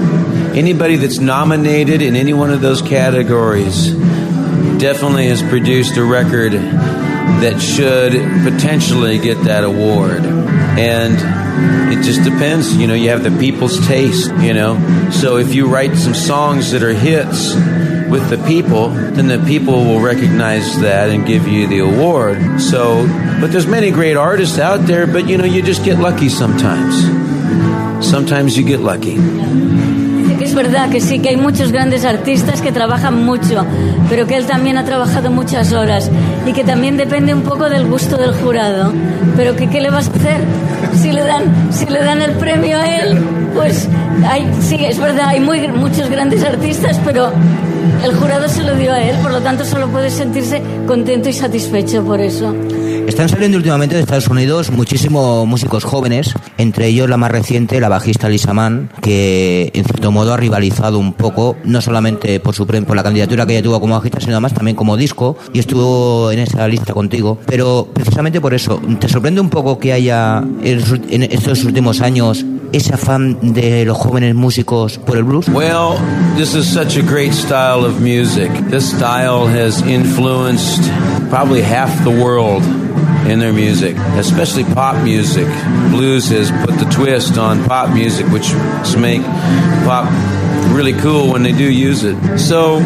Anybody 0.54 0.96
that's 0.96 1.18
nominated 1.18 2.00
in 2.00 2.16
any 2.16 2.32
one 2.32 2.50
of 2.50 2.60
those 2.60 2.80
categories 2.80 3.92
definitely 4.78 5.28
has 5.28 5.42
produced 5.42 5.96
a 5.96 6.04
record 6.04 6.52
that 6.52 7.60
should 7.60 8.12
potentially 8.44 9.18
get 9.18 9.42
that 9.44 9.64
award. 9.64 10.22
And 10.78 11.92
it 11.92 12.04
just 12.04 12.22
depends. 12.22 12.76
You 12.76 12.86
know, 12.86 12.94
you 12.94 13.10
have 13.10 13.22
the 13.22 13.36
people's 13.38 13.86
taste, 13.86 14.30
you 14.36 14.52
know. 14.52 15.10
So 15.10 15.38
if 15.38 15.54
you 15.54 15.68
write 15.68 15.96
some 15.96 16.14
songs 16.14 16.70
that 16.72 16.82
are 16.82 16.92
hits 16.92 17.54
with 18.08 18.28
the 18.30 18.42
people, 18.46 18.88
then 18.88 19.26
the 19.26 19.42
people 19.46 19.84
will 19.84 20.00
recognize 20.00 20.80
that 20.80 21.10
and 21.10 21.26
give 21.26 21.48
you 21.48 21.66
the 21.66 21.78
award. 21.78 22.60
So, 22.60 23.06
but 23.40 23.52
there's 23.52 23.66
many 23.66 23.90
great 23.90 24.16
artists 24.16 24.58
out 24.58 24.86
there, 24.86 25.06
but 25.06 25.28
you 25.28 25.38
know, 25.38 25.44
you 25.44 25.62
just 25.62 25.84
get 25.84 25.98
lucky 25.98 26.28
sometimes. 26.28 28.06
Sometimes 28.06 28.56
you 28.56 28.64
get 28.64 28.80
lucky. 28.80 29.16
Es 30.56 30.62
verdad 30.62 30.88
que 30.88 31.02
sí, 31.02 31.18
que 31.18 31.28
hay 31.28 31.36
muchos 31.36 31.70
grandes 31.70 32.06
artistas 32.06 32.62
que 32.62 32.72
trabajan 32.72 33.26
mucho, 33.26 33.66
pero 34.08 34.26
que 34.26 34.38
él 34.38 34.46
también 34.46 34.78
ha 34.78 34.86
trabajado 34.86 35.30
muchas 35.30 35.74
horas 35.74 36.10
y 36.46 36.54
que 36.54 36.64
también 36.64 36.96
depende 36.96 37.34
un 37.34 37.42
poco 37.42 37.68
del 37.68 37.86
gusto 37.86 38.16
del 38.16 38.32
jurado. 38.32 38.90
Pero 39.36 39.54
que 39.54 39.68
qué 39.68 39.82
le 39.82 39.90
vas 39.90 40.08
a 40.08 40.12
hacer 40.12 40.40
si 40.98 41.12
le 41.12 41.22
dan, 41.24 41.70
si 41.70 41.84
le 41.84 42.02
dan 42.02 42.22
el 42.22 42.30
premio 42.32 42.78
a 42.78 42.86
él, 42.86 43.18
pues 43.54 43.86
sí, 44.62 44.82
es 44.82 44.98
verdad, 44.98 45.28
hay 45.28 45.40
muy, 45.40 45.68
muchos 45.68 46.08
grandes 46.08 46.42
artistas, 46.42 46.98
pero 47.04 47.30
el 48.02 48.14
jurado 48.14 48.48
se 48.48 48.62
lo 48.62 48.76
dio 48.76 48.92
a 48.92 49.02
él, 49.02 49.16
por 49.22 49.32
lo 49.32 49.40
tanto 49.40 49.64
solo 49.64 49.88
puede 49.88 50.10
sentirse 50.10 50.62
contento 50.86 51.28
y 51.28 51.32
satisfecho 51.32 52.04
por 52.04 52.20
eso. 52.20 52.54
Están 53.06 53.28
saliendo 53.28 53.56
últimamente 53.56 53.94
de 53.94 54.02
Estados 54.02 54.26
Unidos 54.26 54.72
muchísimos 54.72 55.46
músicos 55.46 55.84
jóvenes, 55.84 56.34
entre 56.58 56.88
ellos 56.88 57.08
la 57.08 57.16
más 57.16 57.30
reciente, 57.30 57.80
la 57.80 57.88
bajista 57.88 58.28
Lisa 58.28 58.52
Mann, 58.52 58.90
que 59.00 59.70
en 59.74 59.84
cierto 59.84 60.10
modo 60.10 60.34
ha 60.34 60.36
rivalizado 60.36 60.98
un 60.98 61.12
poco, 61.12 61.56
no 61.64 61.80
solamente 61.80 62.40
por, 62.40 62.54
su, 62.54 62.66
por 62.66 62.96
la 62.96 63.04
candidatura 63.04 63.46
que 63.46 63.52
ella 63.52 63.62
tuvo 63.62 63.80
como 63.80 63.94
bajista, 63.94 64.20
sino 64.20 64.32
además 64.32 64.54
también 64.54 64.76
como 64.76 64.96
disco, 64.96 65.36
y 65.52 65.60
estuvo 65.60 66.32
en 66.32 66.40
esa 66.40 66.66
lista 66.66 66.94
contigo. 66.94 67.38
Pero 67.46 67.88
precisamente 67.92 68.40
por 68.40 68.54
eso, 68.54 68.80
¿te 68.98 69.08
sorprende 69.08 69.40
un 69.40 69.50
poco 69.50 69.78
que 69.78 69.92
haya 69.92 70.42
en 70.62 71.22
estos 71.22 71.64
últimos 71.64 72.00
años 72.00 72.44
ese 72.72 72.94
afán 72.94 73.38
de 73.54 73.84
los 73.84 73.96
jóvenes 73.96 74.34
músicos 74.34 74.98
por 74.98 75.16
el 75.16 75.24
blues? 75.24 75.48
Well, 75.48 75.96
this 76.36 76.54
is 76.54 76.66
such 76.66 76.96
a 76.96 77.02
great 77.02 77.32
style 77.32 77.85
of 77.86 78.02
music. 78.02 78.50
This 78.68 78.90
style 78.90 79.46
has 79.46 79.80
influenced 79.80 80.82
probably 81.30 81.62
half 81.62 82.02
the 82.02 82.10
world 82.10 82.64
in 83.30 83.38
their 83.38 83.52
music, 83.52 83.96
especially 84.18 84.64
pop 84.64 85.02
music. 85.04 85.46
Blues 85.90 86.28
has 86.30 86.50
put 86.66 86.78
the 86.78 86.90
twist 86.90 87.38
on 87.38 87.64
pop 87.64 87.94
music, 87.94 88.26
which 88.26 88.52
make 88.98 89.22
pop 89.86 90.10
really 90.74 90.94
cool 90.94 91.32
when 91.32 91.44
they 91.44 91.52
do 91.52 91.70
use 91.70 92.02
it. 92.02 92.16
So 92.38 92.80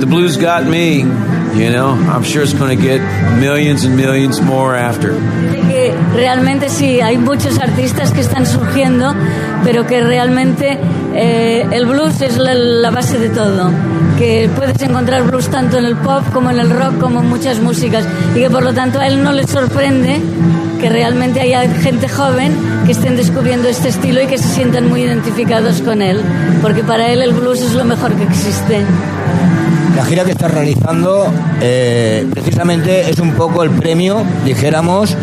the 0.00 0.06
blues 0.06 0.36
got 0.36 0.66
me. 0.66 0.98
You 0.98 1.70
know, 1.70 1.90
I'm 1.90 2.24
sure 2.24 2.42
it's 2.42 2.54
going 2.54 2.76
to 2.76 2.82
get 2.82 3.00
millions 3.38 3.84
and 3.84 3.96
millions 3.96 4.40
more 4.40 4.74
after. 4.74 5.12
Realmente 6.14 6.68
sí, 6.68 7.00
hay 7.00 7.16
muchos 7.18 7.58
artistas 7.58 8.10
que 8.10 8.20
están 8.20 8.46
surgiendo, 8.46 9.14
pero 9.62 9.86
que 9.86 10.02
realmente 10.02 10.78
eh, 11.14 11.66
el 11.70 11.86
blues 11.86 12.20
es 12.20 12.38
la, 12.38 12.90
base 12.90 13.18
de 13.18 13.28
todo. 13.30 13.70
Que 14.18 14.50
puedes 14.54 14.80
encontrar 14.82 15.24
blues 15.24 15.48
tanto 15.48 15.78
en 15.78 15.84
el 15.84 15.96
pop 15.96 16.22
como 16.32 16.50
en 16.50 16.58
el 16.58 16.70
rock, 16.70 16.98
como 16.98 17.20
en 17.20 17.28
muchas 17.28 17.60
músicas. 17.60 18.06
Y 18.34 18.40
que 18.40 18.50
por 18.50 18.62
lo 18.62 18.72
tanto 18.72 18.98
a 18.98 19.06
él 19.06 19.22
no 19.22 19.32
le 19.32 19.46
sorprende 19.46 20.20
que 20.80 20.88
realmente 20.88 21.40
haya 21.40 21.68
gente 21.68 22.08
joven 22.08 22.52
que 22.86 22.92
estén 22.92 23.16
descubriendo 23.16 23.68
este 23.68 23.88
estilo 23.88 24.20
y 24.20 24.26
que 24.26 24.38
se 24.38 24.48
sientan 24.48 24.88
muy 24.88 25.02
identificados 25.02 25.80
con 25.80 26.02
él, 26.02 26.20
porque 26.60 26.82
para 26.82 27.08
él 27.12 27.22
el 27.22 27.32
blues 27.32 27.60
es 27.60 27.74
lo 27.74 27.84
mejor 27.84 28.12
que 28.14 28.24
existe. 28.24 28.84
La 29.94 30.04
gira 30.04 30.24
que 30.24 30.32
estás 30.32 30.50
realizando 30.50 31.32
eh, 31.60 32.26
precisamente 32.32 33.08
es 33.10 33.20
un 33.20 33.32
poco 33.34 33.62
el 33.62 33.70
premio, 33.70 34.24
dijéramos, 34.44 35.16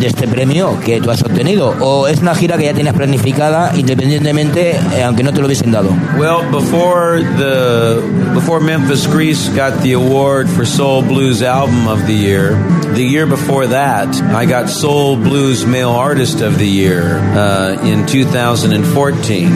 de 0.00 0.06
este 0.06 0.28
premio 0.28 0.78
que 0.80 1.00
tú 1.00 1.10
has 1.10 1.22
obtenido. 1.22 1.74
¿O 1.80 2.08
es 2.08 2.20
una 2.20 2.34
gira 2.34 2.56
que 2.56 2.64
ya 2.64 2.74
tienes 2.74 2.94
planificada 2.94 3.72
independientemente, 3.76 4.76
eh, 4.96 5.04
aunque 5.04 5.22
no 5.22 5.32
te 5.32 5.40
lo 5.40 5.46
hubiesen 5.46 5.72
dado? 5.72 5.90
Well, 6.18 6.42
before 6.50 7.22
the 7.38 8.00
before 8.34 8.60
Memphis 8.60 9.06
Grease 9.06 9.48
got 9.50 9.82
the 9.82 9.94
award 9.94 10.48
for 10.48 10.64
Soul 10.64 11.02
Blues 11.02 11.42
Album 11.42 11.88
of 11.88 12.06
the 12.06 12.14
Year, 12.14 12.56
the 12.94 13.04
year 13.04 13.26
before 13.26 13.66
that, 13.68 14.08
I 14.34 14.46
got 14.46 14.68
Soul 14.68 15.16
Blues 15.16 15.66
Male 15.66 15.90
Artist 15.90 16.40
of 16.40 16.58
the 16.58 16.68
Year 16.68 17.18
uh, 17.36 17.76
in 17.84 18.06
2014. 18.06 19.52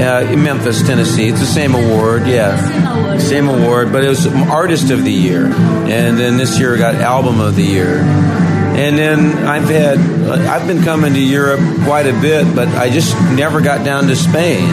Uh, 0.00 0.26
in 0.32 0.42
Memphis, 0.42 0.82
Tennessee. 0.82 1.28
It's 1.28 1.40
the 1.40 1.44
same 1.44 1.74
award, 1.74 2.26
yeah. 2.26 3.18
Same 3.18 3.50
award, 3.50 3.92
but 3.92 4.02
it 4.02 4.08
was 4.08 4.26
Artist 4.48 4.90
of 4.90 5.04
the 5.04 5.12
Year. 5.12 5.44
And 5.44 6.16
then 6.16 6.38
this 6.38 6.58
year 6.58 6.74
I 6.74 6.78
got 6.78 6.94
Album 6.94 7.38
of 7.38 7.54
the 7.54 7.64
Year. 7.64 8.00
And 8.80 8.96
then 8.96 9.46
I've 9.46 9.68
had, 9.68 9.98
uh, 9.98 10.50
I've 10.50 10.66
been 10.66 10.82
coming 10.82 11.12
to 11.12 11.20
Europe 11.20 11.60
quite 11.84 12.06
a 12.06 12.18
bit, 12.18 12.54
but 12.54 12.66
I 12.68 12.88
just 12.88 13.14
never 13.32 13.60
got 13.60 13.84
down 13.84 14.06
to 14.06 14.16
Spain. 14.16 14.70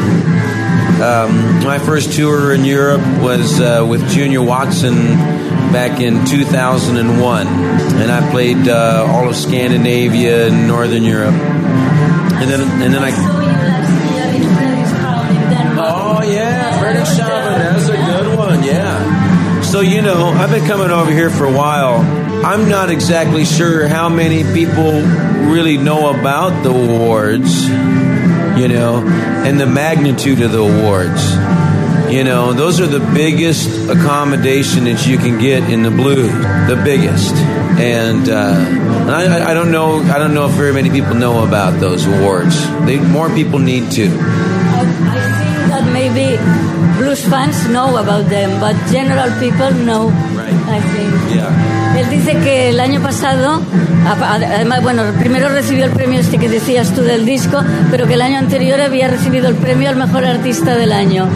Um, 1.01 1.61
my 1.65 1.77
first 1.77 2.13
tour 2.13 2.53
in 2.53 2.63
Europe 2.63 3.01
was 3.21 3.59
uh, 3.59 3.85
with 3.87 4.09
Junior 4.09 4.41
Watson 4.41 4.95
back 5.73 5.99
in 5.99 6.25
2001, 6.25 7.47
and 7.47 8.09
I 8.09 8.31
played 8.31 8.69
uh, 8.69 9.05
all 9.09 9.27
of 9.27 9.35
Scandinavia 9.35 10.47
and 10.47 10.69
Northern 10.69 11.03
Europe. 11.03 11.35
And 11.35 12.49
then, 12.49 12.61
and 12.81 12.93
then 12.93 13.03
I. 13.03 13.11
Oh 15.79 16.23
yeah, 16.23 16.81
that's 16.81 17.89
a 17.89 17.97
good 17.97 18.37
one. 18.37 18.63
Yeah. 18.63 19.61
So 19.63 19.81
you 19.81 20.01
know, 20.01 20.29
I've 20.29 20.49
been 20.49 20.65
coming 20.65 20.91
over 20.91 21.11
here 21.11 21.29
for 21.29 21.43
a 21.43 21.51
while. 21.51 22.26
I'm 22.47 22.69
not 22.69 22.89
exactly 22.89 23.43
sure 23.43 23.89
how 23.89 24.07
many 24.07 24.41
people 24.53 25.01
really 25.51 25.75
know 25.75 26.17
about 26.17 26.63
the 26.63 26.69
awards, 26.69 27.67
you 28.57 28.69
know, 28.69 29.03
and 29.05 29.59
the 29.59 29.65
magnitude 29.65 30.39
of 30.41 30.53
the 30.53 30.61
awards. 30.61 31.21
You 32.09 32.23
know, 32.23 32.53
those 32.53 32.79
are 32.79 32.87
the 32.87 33.01
biggest 33.13 33.89
accommodation 33.89 34.85
that 34.85 35.05
you 35.05 35.17
can 35.17 35.37
get 35.39 35.69
in 35.69 35.83
the 35.83 35.91
blues, 35.91 36.31
the 36.69 36.79
biggest. 36.85 37.35
And, 37.83 38.29
uh, 38.29 39.11
I, 39.11 39.51
I 39.51 39.53
don't 39.53 39.69
know, 39.73 39.97
I 40.03 40.17
don't 40.17 40.33
know 40.33 40.45
if 40.45 40.53
very 40.53 40.71
many 40.71 40.89
people 40.89 41.15
know 41.15 41.45
about 41.45 41.81
those 41.81 42.05
awards. 42.07 42.55
They, 42.85 42.97
more 42.97 43.29
people 43.29 43.59
need 43.59 43.91
to. 43.91 44.05
I 44.05 44.87
think 45.35 45.67
that 45.67 45.89
maybe 45.91 46.37
blues 46.97 47.27
fans 47.27 47.67
know 47.67 47.97
about 47.97 48.29
them, 48.29 48.57
but 48.61 48.73
general 48.89 49.37
people 49.37 49.69
know, 49.83 50.11
Yeah. 51.33 51.97
Él 51.97 52.09
dice 52.09 52.37
que 52.39 52.69
el 52.69 52.79
año 52.79 53.01
pasado, 53.01 53.61
además, 54.05 54.81
bueno, 54.83 55.03
primero 55.19 55.49
recibió 55.49 55.85
el 55.85 55.91
premio 55.91 56.19
este 56.19 56.37
que 56.37 56.47
decías 56.47 56.93
tú 56.93 57.01
del 57.01 57.25
disco, 57.25 57.59
pero 57.89 58.07
que 58.07 58.13
el 58.13 58.21
año 58.21 58.37
anterior 58.37 58.79
había 58.81 59.07
recibido 59.07 59.47
el 59.47 59.55
premio 59.55 59.89
al 59.89 59.95
mejor 59.95 60.25
artista 60.25 60.75
del 60.75 60.91
año. 60.91 61.27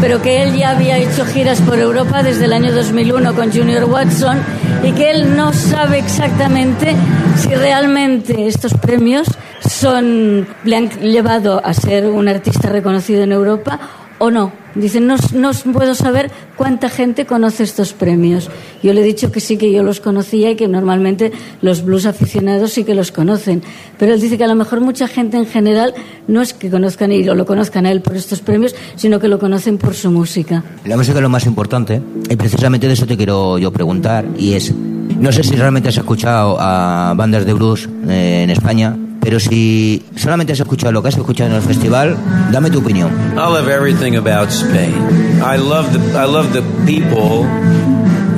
Pero 0.00 0.20
que 0.22 0.42
él 0.42 0.56
ya 0.56 0.70
había 0.70 0.96
hecho 0.98 1.24
giras 1.26 1.60
por 1.60 1.78
Europa 1.78 2.22
desde 2.22 2.46
el 2.46 2.52
año 2.52 2.72
2001 2.72 3.34
con 3.34 3.52
Junior 3.52 3.84
Watson 3.84 4.38
y 4.82 4.92
que 4.92 5.10
él 5.10 5.36
no 5.36 5.52
sabe 5.52 5.98
exactamente 5.98 6.96
si 7.36 7.54
realmente 7.54 8.46
estos 8.46 8.74
premios 8.74 9.28
son, 9.68 10.48
le 10.64 10.76
han 10.76 10.88
llevado 10.88 11.64
a 11.64 11.74
ser 11.74 12.06
un 12.06 12.28
artista 12.28 12.68
reconocido 12.68 13.22
en 13.22 13.32
Europa 13.32 13.78
o 14.20 14.30
no. 14.30 14.52
Dicen, 14.74 15.06
no, 15.06 15.16
no 15.34 15.50
puedo 15.72 15.94
saber 15.94 16.30
cuánta 16.56 16.90
gente 16.90 17.26
conoce 17.26 17.64
estos 17.64 17.92
premios. 17.92 18.48
Yo 18.82 18.92
le 18.92 19.00
he 19.00 19.04
dicho 19.04 19.32
que 19.32 19.40
sí, 19.40 19.56
que 19.56 19.72
yo 19.72 19.82
los 19.82 19.98
conocía 19.98 20.50
y 20.50 20.56
que 20.56 20.68
normalmente 20.68 21.32
los 21.62 21.82
blues 21.82 22.06
aficionados 22.06 22.72
sí 22.72 22.84
que 22.84 22.94
los 22.94 23.10
conocen. 23.10 23.62
Pero 23.98 24.14
él 24.14 24.20
dice 24.20 24.38
que 24.38 24.44
a 24.44 24.46
lo 24.46 24.54
mejor 24.54 24.80
mucha 24.80 25.08
gente 25.08 25.38
en 25.38 25.46
general 25.46 25.94
no 26.28 26.42
es 26.42 26.52
que 26.52 26.70
conozcan 26.70 27.10
y 27.10 27.24
lo 27.24 27.46
conozcan 27.46 27.86
a 27.86 27.90
él 27.90 28.02
por 28.02 28.14
estos 28.14 28.40
premios, 28.40 28.76
sino 28.94 29.18
que 29.18 29.26
lo 29.26 29.38
conocen 29.38 29.78
por 29.78 29.94
su 29.94 30.10
música. 30.10 30.62
La 30.84 30.98
música 30.98 31.16
es 31.16 31.22
lo 31.22 31.30
más 31.30 31.46
importante 31.46 32.00
y 32.28 32.36
precisamente 32.36 32.86
de 32.86 32.92
eso 32.92 33.06
te 33.06 33.16
quiero 33.16 33.58
yo 33.58 33.72
preguntar 33.72 34.26
y 34.38 34.52
es, 34.52 34.72
no 34.72 35.32
sé 35.32 35.42
si 35.42 35.56
realmente 35.56 35.88
has 35.88 35.96
escuchado 35.96 36.58
a 36.60 37.14
bandas 37.16 37.46
de 37.46 37.54
blues 37.54 37.88
eh, 38.06 38.42
en 38.44 38.50
España, 38.50 38.96
pero 39.20 39.38
si 39.38 40.02
solamente 40.16 40.52
has 40.52 40.60
escuchado 40.60 40.92
lo 40.92 41.02
que 41.02 41.08
has 41.08 41.16
escuchado 41.16 41.50
en 41.50 41.56
el 41.56 41.62
festival, 41.62 42.16
dame 42.50 42.70
tu 42.70 42.78
opinión. 42.78 43.10
I 43.32 43.36
love 43.36 43.68
everything 43.68 44.16
about 44.16 44.50
Spain. 44.50 44.94
I 45.42 45.56
love 45.56 45.92
the 45.92 46.18
I 46.18 46.24
love 46.24 46.52
the 46.52 46.62
people, 46.86 47.42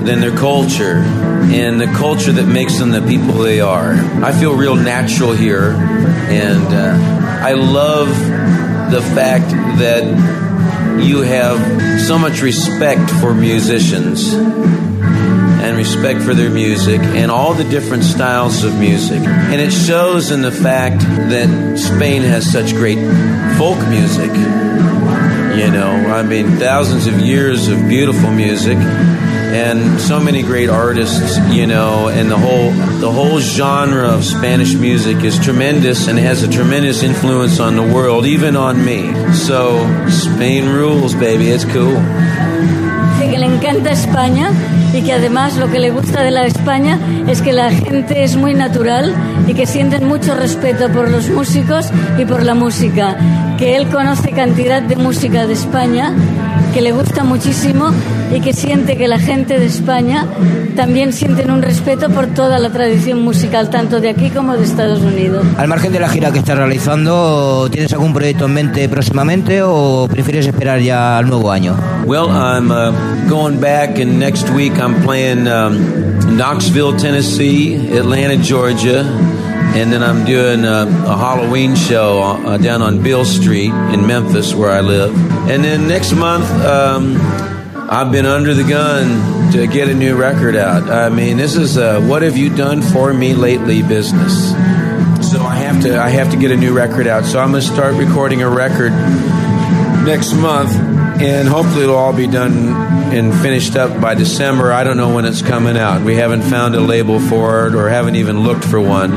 then 0.05 0.21
their 0.21 0.35
culture, 0.35 1.03
and 1.53 1.81
the 1.81 1.91
culture 1.99 2.33
that 2.33 2.47
makes 2.47 2.79
them 2.79 2.91
the 2.91 3.03
people 3.03 3.43
they 3.43 3.61
are. 3.61 3.95
I 4.23 4.33
feel 4.33 4.55
real 4.55 4.77
natural 4.77 5.33
here, 5.33 5.73
and 6.29 6.67
uh, 6.73 7.47
I 7.47 7.55
love 7.55 8.09
the 8.91 9.03
fact 9.15 9.51
that 9.79 10.05
you 11.01 11.23
have 11.23 12.01
so 12.01 12.19
much 12.19 12.43
respect 12.43 13.11
for 13.21 13.35
musicians 13.35 14.35
and 15.63 15.77
respect 15.77 16.21
for 16.23 16.35
their 16.35 16.51
music 16.51 17.01
and 17.01 17.31
all 17.31 17.55
the 17.55 17.65
different 17.65 18.03
styles 18.03 18.65
of 18.65 18.79
music. 18.79 19.21
And 19.21 19.61
it 19.61 19.71
shows 19.71 20.31
in 20.31 20.43
the 20.43 20.51
fact 20.51 21.01
that 21.01 21.79
Spain 21.79 22.23
has 22.23 22.51
such 22.51 22.73
great 22.73 22.99
folk 23.57 23.79
music. 23.89 24.31
You 25.57 25.71
know, 25.71 25.93
I 26.13 26.23
mean, 26.23 26.57
thousands 26.57 27.07
of 27.07 27.21
years 27.21 27.69
of 27.69 27.89
beautiful 27.89 28.31
music 28.31 28.79
and 29.53 30.01
so 30.01 30.19
many 30.19 30.43
great 30.43 30.71
artists, 30.71 31.37
you 31.51 31.67
know, 31.67 32.09
and 32.09 32.31
the 32.31 32.39
whole 32.39 32.71
the 33.01 33.13
whole 33.13 33.39
genre 33.39 34.09
of 34.09 34.25
Spanish 34.25 34.75
music 34.75 35.23
is 35.23 35.39
tremendous 35.39 36.09
and 36.09 36.19
has 36.19 36.43
a 36.43 36.51
tremendous 36.51 37.03
influence 37.03 37.61
on 37.61 37.77
the 37.77 37.83
world, 37.83 38.25
even 38.25 38.57
on 38.57 38.83
me. 38.83 39.13
So, 39.35 40.09
Spain 40.09 40.67
rules, 40.71 41.15
baby. 41.15 41.51
It's 41.51 41.67
cool. 41.67 41.99
Encanta 43.73 43.93
España 43.93 44.51
y 44.93 45.01
que 45.01 45.15
además 45.15 45.57
lo 45.57 45.71
que 45.71 45.79
le 45.79 45.91
gusta 45.91 46.23
de 46.23 46.31
la 46.31 46.45
España 46.45 46.99
es 47.27 47.41
que 47.41 47.55
la 47.55 47.71
gente 47.71 48.23
es 48.23 48.37
muy 48.37 48.53
natural 48.53 49.15
y 49.47 49.55
que 49.55 49.65
sienten 49.65 50.07
mucho 50.07 50.35
respeto 50.35 50.93
por 50.93 51.09
los 51.09 51.31
músicos 51.31 51.91
y 52.19 52.27
por 52.27 52.43
la 52.43 52.53
música. 52.53 53.17
Que 53.59 53.77
él 53.77 53.89
conoce 53.89 54.33
cantidad 54.33 54.83
de 54.83 54.97
música 54.97 55.47
de 55.47 55.55
España, 55.55 56.13
que 56.73 56.81
le 56.81 56.93
gusta 56.93 57.23
muchísimo 57.25 57.91
y 58.35 58.41
que 58.41 58.53
siente 58.53 58.97
que 58.97 59.07
la 59.07 59.19
gente 59.19 59.59
de 59.59 59.67
España 59.67 60.27
también 60.75 61.13
sienten 61.13 61.51
un 61.51 61.61
respeto 61.61 62.09
por 62.09 62.29
toda 62.29 62.59
la 62.59 62.71
tradición 62.71 63.23
musical, 63.23 63.69
tanto 63.69 64.01
de 64.01 64.09
aquí 64.09 64.31
como 64.31 64.57
de 64.57 64.65
Estados 64.65 65.01
Unidos. 65.01 65.45
Al 65.59 65.69
margen 65.69 65.93
de 65.93 66.01
la 66.01 66.09
gira 66.09 66.33
que 66.33 66.39
estás 66.39 66.57
realizando, 66.57 67.69
¿tienes 67.71 67.93
algún 67.93 68.15
proyecto 68.15 68.47
en 68.47 68.55
mente 68.55 68.89
próximamente 68.89 69.63
o 69.63 70.09
prefieres 70.11 70.47
esperar 70.47 70.81
ya 70.81 71.19
al 71.19 71.29
nuevo 71.29 71.51
año? 71.51 71.77
Well, 72.07 72.29
I'm 72.31 72.71
uh, 72.71 73.29
going 73.29 73.61
back, 73.61 73.99
and 73.99 74.19
next 74.19 74.49
week 74.51 74.73
I'm 74.79 75.03
playing 75.03 75.47
um, 75.47 76.37
Knoxville, 76.37 76.97
Tennessee, 76.97 77.77
Atlanta, 77.97 78.37
Georgia, 78.37 79.05
and 79.75 79.93
then 79.93 80.03
I'm 80.03 80.25
doing 80.25 80.65
a, 80.65 80.83
a 80.83 81.17
Halloween 81.17 81.75
show 81.75 82.21
uh, 82.23 82.59
down 82.59 82.83
on 82.83 83.03
Bill 83.03 83.25
Street 83.25 83.71
in 83.71 84.07
Memphis, 84.07 84.55
where 84.55 84.71
I 84.71 84.81
live. 84.81 85.15
And 85.49 85.65
then 85.65 85.89
next 85.89 86.13
month, 86.13 86.51
um, 86.65 87.17
I've 87.91 88.13
been 88.13 88.27
under 88.27 88.55
the 88.55 88.65
gun 88.65 89.53
to 89.53 89.67
get 89.67 89.89
a 89.89 89.95
new 89.95 90.17
record 90.17 90.57
out. 90.57 90.89
I 90.89 91.09
mean, 91.09 91.37
this 91.37 91.57
is 91.57 91.77
a 91.77 92.01
"What 92.01 92.23
have 92.23 92.37
you 92.37 92.55
done 92.55 92.83
for 92.83 93.13
me 93.13 93.35
lately?" 93.35 93.83
business. 93.83 94.53
So 95.31 95.41
I 95.41 95.57
have 95.57 95.83
to, 95.83 96.01
I 96.01 96.09
have 96.11 96.31
to 96.33 96.37
get 96.37 96.51
a 96.51 96.57
new 96.57 96.75
record 96.75 97.07
out. 97.07 97.25
So 97.25 97.39
I'm 97.41 97.51
going 97.51 97.63
to 97.63 97.67
start 97.67 97.95
recording 97.95 98.43
a 98.43 98.51
record 98.51 98.93
next 100.05 100.35
month, 100.35 100.75
and 101.23 101.49
hopefully 101.49 101.85
it'll 101.85 101.97
all 101.97 102.13
be 102.13 102.27
done 102.27 102.93
and 103.13 103.33
finished 103.41 103.77
up 103.77 104.01
by 104.01 104.15
December. 104.15 104.73
I 104.73 104.85
don't 104.85 104.97
know 104.97 105.15
when 105.15 105.25
it's 105.25 105.43
coming 105.43 105.77
out. 105.77 106.03
We 106.03 106.17
haven't 106.17 106.43
found 106.43 106.75
a 106.75 106.81
label 106.81 107.21
for 107.21 107.67
it 107.67 107.75
or 107.75 107.89
haven't 107.89 108.17
even 108.17 108.41
looked 108.41 108.65
for 108.65 108.81
one, 108.81 109.11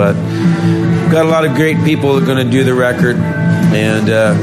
but 0.00 0.16
we've 0.16 1.12
got 1.12 1.26
a 1.26 1.28
lot 1.28 1.44
of 1.44 1.54
great 1.54 1.76
people 1.84 2.14
that 2.14 2.22
are 2.22 2.26
going 2.26 2.42
to 2.42 2.50
do 2.50 2.64
the 2.64 2.72
record, 2.72 3.16
and 3.16 4.08
uh, 4.08 4.34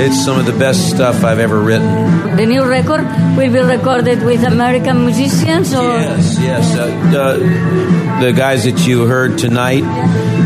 it's 0.00 0.24
some 0.24 0.40
of 0.40 0.46
the 0.46 0.58
best 0.58 0.88
stuff 0.88 1.22
I've 1.22 1.38
ever 1.38 1.60
written. 1.60 2.36
The 2.36 2.46
new 2.46 2.64
record 2.64 3.04
will 3.36 3.52
be 3.52 3.60
recorded 3.60 4.22
with 4.22 4.42
American 4.42 5.04
musicians 5.04 5.74
or 5.74 5.82
Yes, 5.82 6.38
yes. 6.40 6.78
Uh, 6.78 6.84
uh, 7.14 8.20
the 8.22 8.32
guys 8.32 8.64
that 8.64 8.86
you 8.86 9.04
heard 9.06 9.36
tonight, 9.36 9.84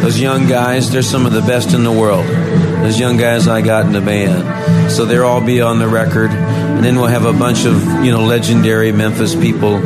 those 0.00 0.18
young 0.18 0.48
guys, 0.48 0.90
they're 0.90 1.02
some 1.02 1.26
of 1.26 1.32
the 1.32 1.42
best 1.42 1.72
in 1.72 1.84
the 1.84 1.92
world. 1.92 2.26
Those 2.26 2.98
young 2.98 3.16
guys 3.16 3.46
I 3.46 3.62
got 3.62 3.86
in 3.86 3.92
the 3.92 4.00
band. 4.00 4.90
So 4.90 5.04
they'll 5.04 5.24
all 5.24 5.40
be 5.40 5.60
on 5.60 5.78
the 5.78 5.88
record. 5.88 6.30
And 6.30 6.84
then 6.84 6.96
we'll 6.96 7.06
have 7.06 7.24
a 7.24 7.32
bunch 7.32 7.64
of, 7.64 8.04
you 8.04 8.10
know, 8.10 8.24
legendary 8.24 8.92
Memphis 8.92 9.34
people, 9.34 9.80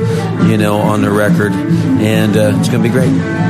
you 0.49 0.57
know, 0.57 0.79
on 0.79 1.03
the 1.03 1.11
record. 1.11 1.53
And 1.53 2.37
uh, 2.37 2.59
it's 2.59 2.69
going 2.69 2.83
to 2.83 2.89
be 2.89 2.93
great. 2.93 3.48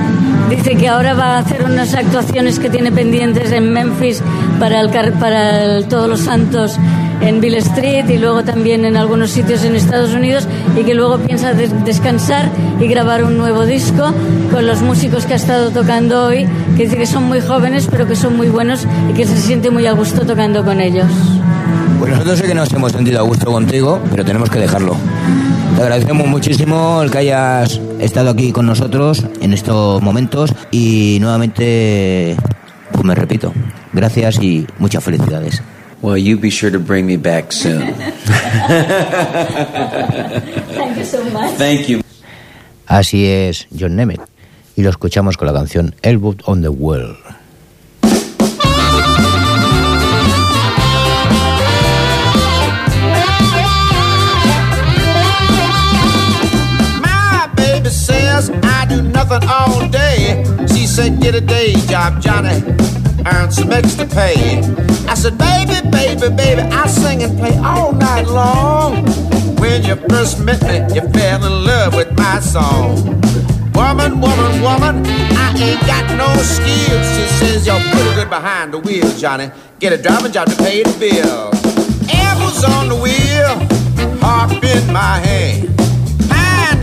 Dice 0.51 0.77
que 0.77 0.89
ahora 0.89 1.15
va 1.15 1.37
a 1.37 1.39
hacer 1.39 1.63
unas 1.65 1.95
actuaciones 1.95 2.59
que 2.59 2.71
tiene 2.71 2.91
pendientes 2.93 3.53
en 3.53 3.73
Memphis 3.73 4.23
para, 4.59 4.81
el, 4.81 4.91
para 4.91 5.65
el 5.65 5.85
Todos 5.87 6.09
los 6.09 6.21
Santos 6.21 6.77
en 7.21 7.41
Bill 7.41 7.55
Street 7.57 8.09
y 8.09 8.17
luego 8.19 8.45
también 8.45 8.85
en 8.85 8.97
algunos 8.97 9.31
sitios 9.31 9.65
en 9.65 9.75
Estados 9.75 10.15
Unidos 10.15 10.47
y 10.79 10.85
que 10.85 10.95
luego 10.95 11.19
piensa 11.19 11.53
des- 11.53 11.85
descansar 11.85 12.49
y 12.81 12.87
grabar 12.87 13.25
un 13.25 13.37
nuevo 13.37 13.67
disco 13.67 14.15
con 14.53 14.67
los 14.67 14.83
músicos 14.83 15.27
que 15.27 15.33
ha 15.33 15.37
estado 15.37 15.71
tocando 15.71 16.27
hoy, 16.27 16.47
que 16.77 16.85
dice 16.85 16.97
que 16.97 17.07
son 17.07 17.25
muy 17.25 17.41
jóvenes 17.41 17.89
pero 17.91 18.07
que 18.07 18.15
son 18.15 18.37
muy 18.37 18.49
buenos 18.49 18.87
y 19.11 19.15
que 19.15 19.27
se 19.27 19.37
siente 19.37 19.71
muy 19.71 19.87
a 19.87 19.93
gusto 19.93 20.25
tocando 20.25 20.65
con 20.65 20.81
ellos. 20.81 21.07
Pues 21.99 22.13
nosotros 22.13 22.39
sí 22.39 22.45
que 22.47 22.55
nos 22.55 22.73
hemos 22.73 22.93
sentido 22.93 23.19
a 23.19 23.23
gusto 23.23 23.51
contigo, 23.51 24.01
pero 24.13 24.25
tenemos 24.25 24.49
que 24.49 24.61
dejarlo. 24.61 24.97
Te 25.79 25.85
agradecemos 25.85 26.27
muchísimo 26.27 27.01
el 27.05 27.11
que 27.13 27.19
hayas 27.19 27.81
estado 28.01 28.31
aquí 28.31 28.51
con 28.51 28.67
nosotros 28.67 29.25
en 29.41 29.53
estos 29.53 30.03
momentos 30.03 30.53
y 30.73 31.19
nuevamente, 31.21 32.35
pues 32.91 33.05
me 33.05 33.15
repito, 33.15 33.53
gracias 33.93 34.43
y 34.43 34.67
muchas 34.81 35.05
felicidades. 35.05 35.63
Well, 36.03 36.21
you 36.21 36.37
be 36.37 36.51
sure 36.51 36.73
to 36.73 36.81
bring 36.81 37.07
me 37.07 37.17
back 37.17 37.53
soon. 37.53 37.95
Thank 40.75 40.97
you 40.99 41.05
so 41.05 41.23
much. 41.27 41.53
Thank 41.59 41.87
you. 41.87 42.01
Así 42.89 43.27
es 43.27 43.69
John 43.79 43.95
Nemeth. 43.95 44.23
Y 44.75 44.83
lo 44.83 44.91
escuchamos 44.91 45.37
con 45.37 45.47
la 45.47 45.53
canción 45.53 45.95
Elbow 46.03 46.35
on 46.47 46.61
the 46.61 46.71
Well. 46.71 47.17
Nothing 59.03 59.49
all 59.49 59.89
day. 59.89 60.45
She 60.69 60.87
said, 60.87 61.21
get 61.21 61.35
a 61.35 61.41
day 61.41 61.75
job, 61.87 62.21
Johnny. 62.21 62.63
Earn 63.27 63.51
some 63.51 63.73
extra 63.73 64.07
pay. 64.07 64.61
I 65.09 65.15
said, 65.15 65.37
baby, 65.39 65.81
baby, 65.91 66.35
baby, 66.35 66.63
I 66.63 66.87
sing 66.87 67.23
and 67.23 67.39
play 67.39 67.57
all 67.59 67.93
night 67.93 68.27
long. 68.27 69.05
When 69.57 69.85
you 69.85 69.97
first 70.09 70.41
met 70.41 70.63
me, 70.63 70.95
you 70.95 71.03
fell 71.11 71.45
in 71.45 71.65
love 71.65 71.95
with 71.95 72.17
my 72.17 72.41
song. 72.41 73.21
Woman, 73.75 74.21
woman, 74.21 74.63
woman, 74.63 75.07
I 75.07 75.55
ain't 75.57 75.81
got 75.87 76.05
no 76.17 76.29
skills. 76.43 77.07
She 77.17 77.27
says, 77.39 77.67
you're 77.67 77.81
pretty 77.91 78.15
good 78.15 78.31
behind 78.31 78.73
the 78.73 78.79
wheel, 78.79 79.09
Johnny. 79.17 79.51
Get 79.79 79.93
a 79.93 80.03
driving 80.03 80.33
job 80.33 80.49
to 80.49 80.57
pay 80.57 80.83
the 80.83 80.97
bill. 80.99 81.51
Elbows 82.11 82.65
on 82.65 82.89
the 82.89 82.97
wheel, 82.97 84.21
harp 84.21 84.63
in 84.65 84.93
my 84.93 85.19
hand. 85.19 85.78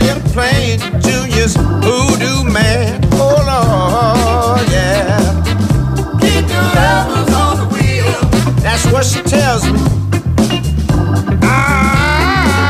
Him 0.06 0.20
playing 0.32 0.78
Junior's 1.00 1.56
voodoo 1.56 2.44
man. 2.44 3.00
Oh 3.14 3.38
Lord, 3.50 4.68
yeah. 4.70 5.18
Keep 6.20 6.48
your 6.48 6.70
elbows 6.78 7.32
on 7.34 7.54
the 7.58 7.66
wheel. 7.74 8.20
That's 8.62 8.84
what 8.92 9.04
she 9.04 9.20
tells 9.22 9.64
me. 9.64 9.80
Ah, 11.42 12.68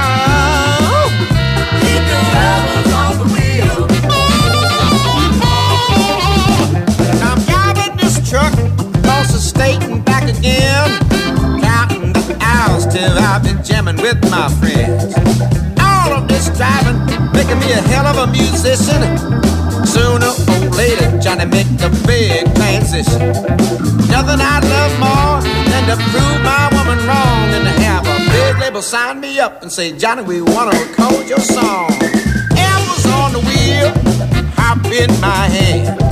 keep 1.83 2.05
your 2.13 2.27
elbows 2.49 2.93
on 3.03 3.13
the 3.21 3.27
wheel. 3.35 3.79
I'm 7.23 7.41
driving 7.45 7.95
this 7.99 8.17
truck 8.31 8.55
across 8.97 9.29
the 9.33 9.39
state 9.39 9.83
and 9.83 10.03
back 10.05 10.25
again. 10.25 10.89
Counting 11.61 12.13
the 12.13 12.37
hours 12.41 12.87
till 12.87 13.13
I've 13.19 13.43
been 13.43 13.63
jamming 13.63 13.97
with 14.01 14.19
my 14.31 14.49
friends. 14.61 15.15
All 15.81 16.13
of 16.13 16.29
this 16.29 16.49
driving, 16.57 16.99
making 17.47 17.61
me 17.61 17.73
a 17.73 17.81
hell 17.83 18.07
of 18.07 18.29
a 18.29 18.33
musician. 18.33 19.03
Sooner 19.87 20.27
or 20.27 20.71
later, 20.77 21.19
Johnny 21.19 21.45
make 21.45 21.67
a 21.81 21.91
big 22.07 22.45
transition. 22.55 23.21
Nothing 24.11 24.41
I 24.41 24.61
love 24.63 24.93
more 24.99 25.43
than 25.71 25.83
to 25.89 25.97
prove 26.11 26.41
my 26.43 26.69
woman 26.73 26.99
wrong 27.07 27.55
and 27.55 27.65
to 27.65 27.83
have 27.83 28.07
a 28.07 28.19
big 28.31 28.59
label 28.61 28.83
sign 28.83 29.21
me 29.21 29.39
up 29.39 29.63
and 29.63 29.71
say, 29.71 29.97
Johnny, 29.97 30.23
we 30.23 30.43
wanna 30.43 30.79
record 30.79 31.29
your 31.29 31.39
song. 31.39 31.91
Elbows 32.57 33.07
on 33.07 33.33
the 33.33 33.43
wheel, 33.47 33.93
hop 34.55 34.85
in 34.87 35.11
my 35.21 35.49
hand. 35.49 36.03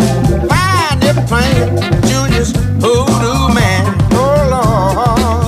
It 1.06 1.26
playing 1.28 1.76
Junior's 2.08 2.52
voodoo 2.80 3.52
man. 3.52 3.84
Oh 4.12 4.48
Lord. 4.50 5.43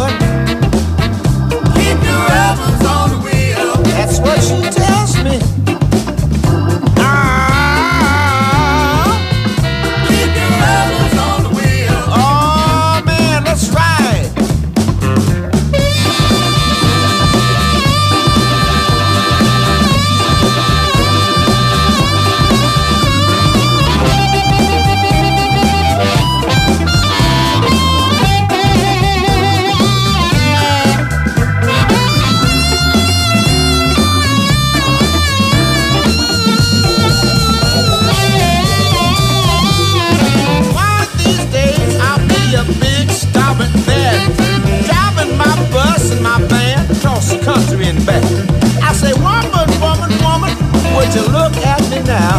Now? 52.16 52.38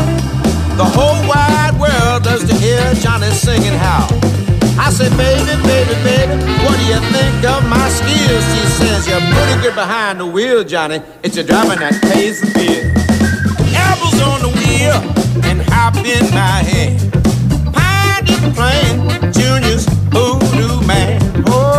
The 0.82 0.86
whole 0.86 1.21
wide 1.30 1.75
world 1.80 2.23
does 2.23 2.43
to 2.49 2.55
hear 2.55 2.82
Johnny 2.95 3.30
singing 3.30 3.78
how. 3.86 4.07
I 4.80 4.89
say, 4.89 5.09
baby, 5.17 5.53
baby, 5.71 5.95
baby, 6.03 6.36
what 6.63 6.75
do 6.80 6.86
you 6.93 6.99
think 7.13 7.39
of 7.53 7.61
my 7.67 7.88
skills? 7.89 8.43
She 8.53 8.63
says, 8.80 9.07
you're 9.09 9.25
pretty 9.34 9.55
good 9.63 9.75
behind 9.75 10.19
the 10.19 10.25
wheel, 10.25 10.63
Johnny. 10.63 11.01
It's 11.23 11.36
your 11.36 11.45
driving 11.45 11.80
that 11.80 11.95
pays 12.09 12.41
the 12.41 12.49
bill. 12.57 12.84
Elbows 13.86 14.19
on 14.30 14.39
the 14.45 14.51
wheel 14.59 14.97
and 15.47 15.61
hop 15.71 15.95
in 16.15 16.25
my 16.34 16.57
hand. 16.71 16.97
It 18.30 18.53
playing 18.55 18.97
Junior's 19.32 19.86
voodoo 20.11 20.86
man. 20.86 21.21
Oh 21.47 21.76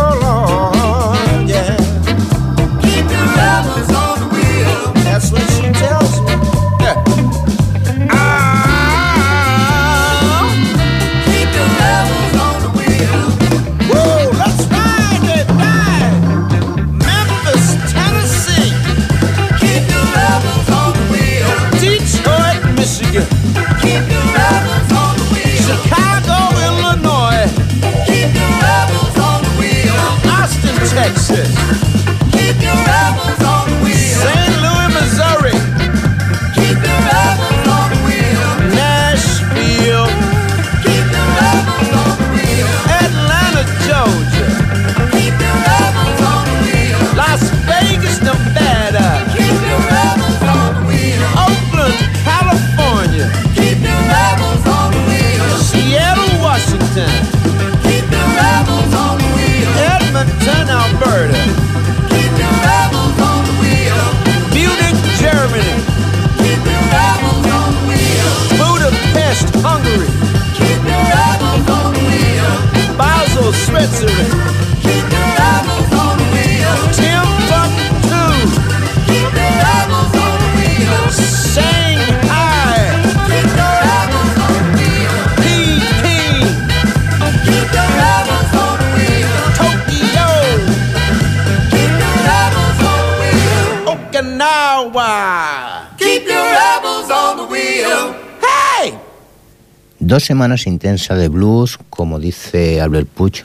Dos 100.09 100.23
semanas 100.23 100.65
intensas 100.65 101.19
de 101.19 101.27
blues, 101.27 101.77
como 101.91 102.19
dice 102.19 102.81
Albert 102.81 103.07
Puch, 103.09 103.43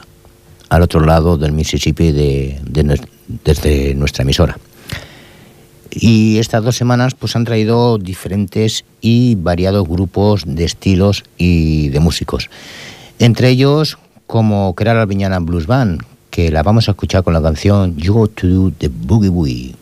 al 0.71 0.81
otro 0.81 1.05
lado 1.05 1.37
del 1.37 1.53
Mississippi 1.53 2.11
de, 2.11 2.59
desde 3.45 3.95
nuestra 3.95 4.23
emisora. 4.23 4.57
Y 5.91 6.39
estas 6.39 6.65
dos 6.65 6.75
semanas 6.75 7.15
pues 7.15 7.37
han 7.37 7.45
traído 7.45 7.99
diferentes 7.99 8.87
y 9.03 9.35
variados 9.35 9.87
grupos 9.87 10.45
de 10.47 10.65
estilos 10.65 11.25
y 11.37 11.91
de 11.91 12.01
músicos. 12.01 12.49
Entre 13.19 13.51
ellos, 13.51 13.99
como 14.27 14.75
crear 14.75 14.97
la 14.97 15.05
Viñana 15.05 15.41
Blues 15.41 15.67
Band, 15.67 16.01
que 16.31 16.51
la 16.51 16.63
vamos 16.63 16.89
a 16.89 16.93
escuchar 16.93 17.25
con 17.25 17.35
la 17.35 17.43
canción 17.43 17.95
You 17.99 18.15
Go 18.15 18.29
to 18.29 18.47
Do 18.47 18.73
the 18.79 18.89
Boogie 18.89 19.29
Boogie. 19.29 19.75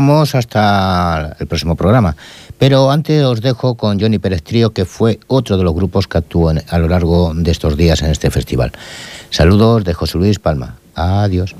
Vamos, 0.00 0.34
hasta 0.34 1.36
el 1.38 1.46
próximo 1.46 1.76
programa. 1.76 2.16
Pero 2.58 2.90
antes 2.90 3.22
os 3.22 3.42
dejo 3.42 3.74
con 3.74 4.00
Johnny 4.00 4.18
Pérez 4.18 4.42
Trío, 4.42 4.70
que 4.70 4.86
fue 4.86 5.20
otro 5.26 5.58
de 5.58 5.64
los 5.64 5.74
grupos 5.74 6.08
que 6.08 6.16
actuó 6.16 6.48
a 6.50 6.78
lo 6.78 6.88
largo 6.88 7.32
de 7.34 7.50
estos 7.50 7.76
días 7.76 8.00
en 8.02 8.10
este 8.10 8.30
festival. 8.30 8.72
Saludos 9.28 9.84
de 9.84 9.92
José 9.92 10.16
Luis 10.16 10.38
Palma. 10.38 10.76
Adiós. 10.94 11.54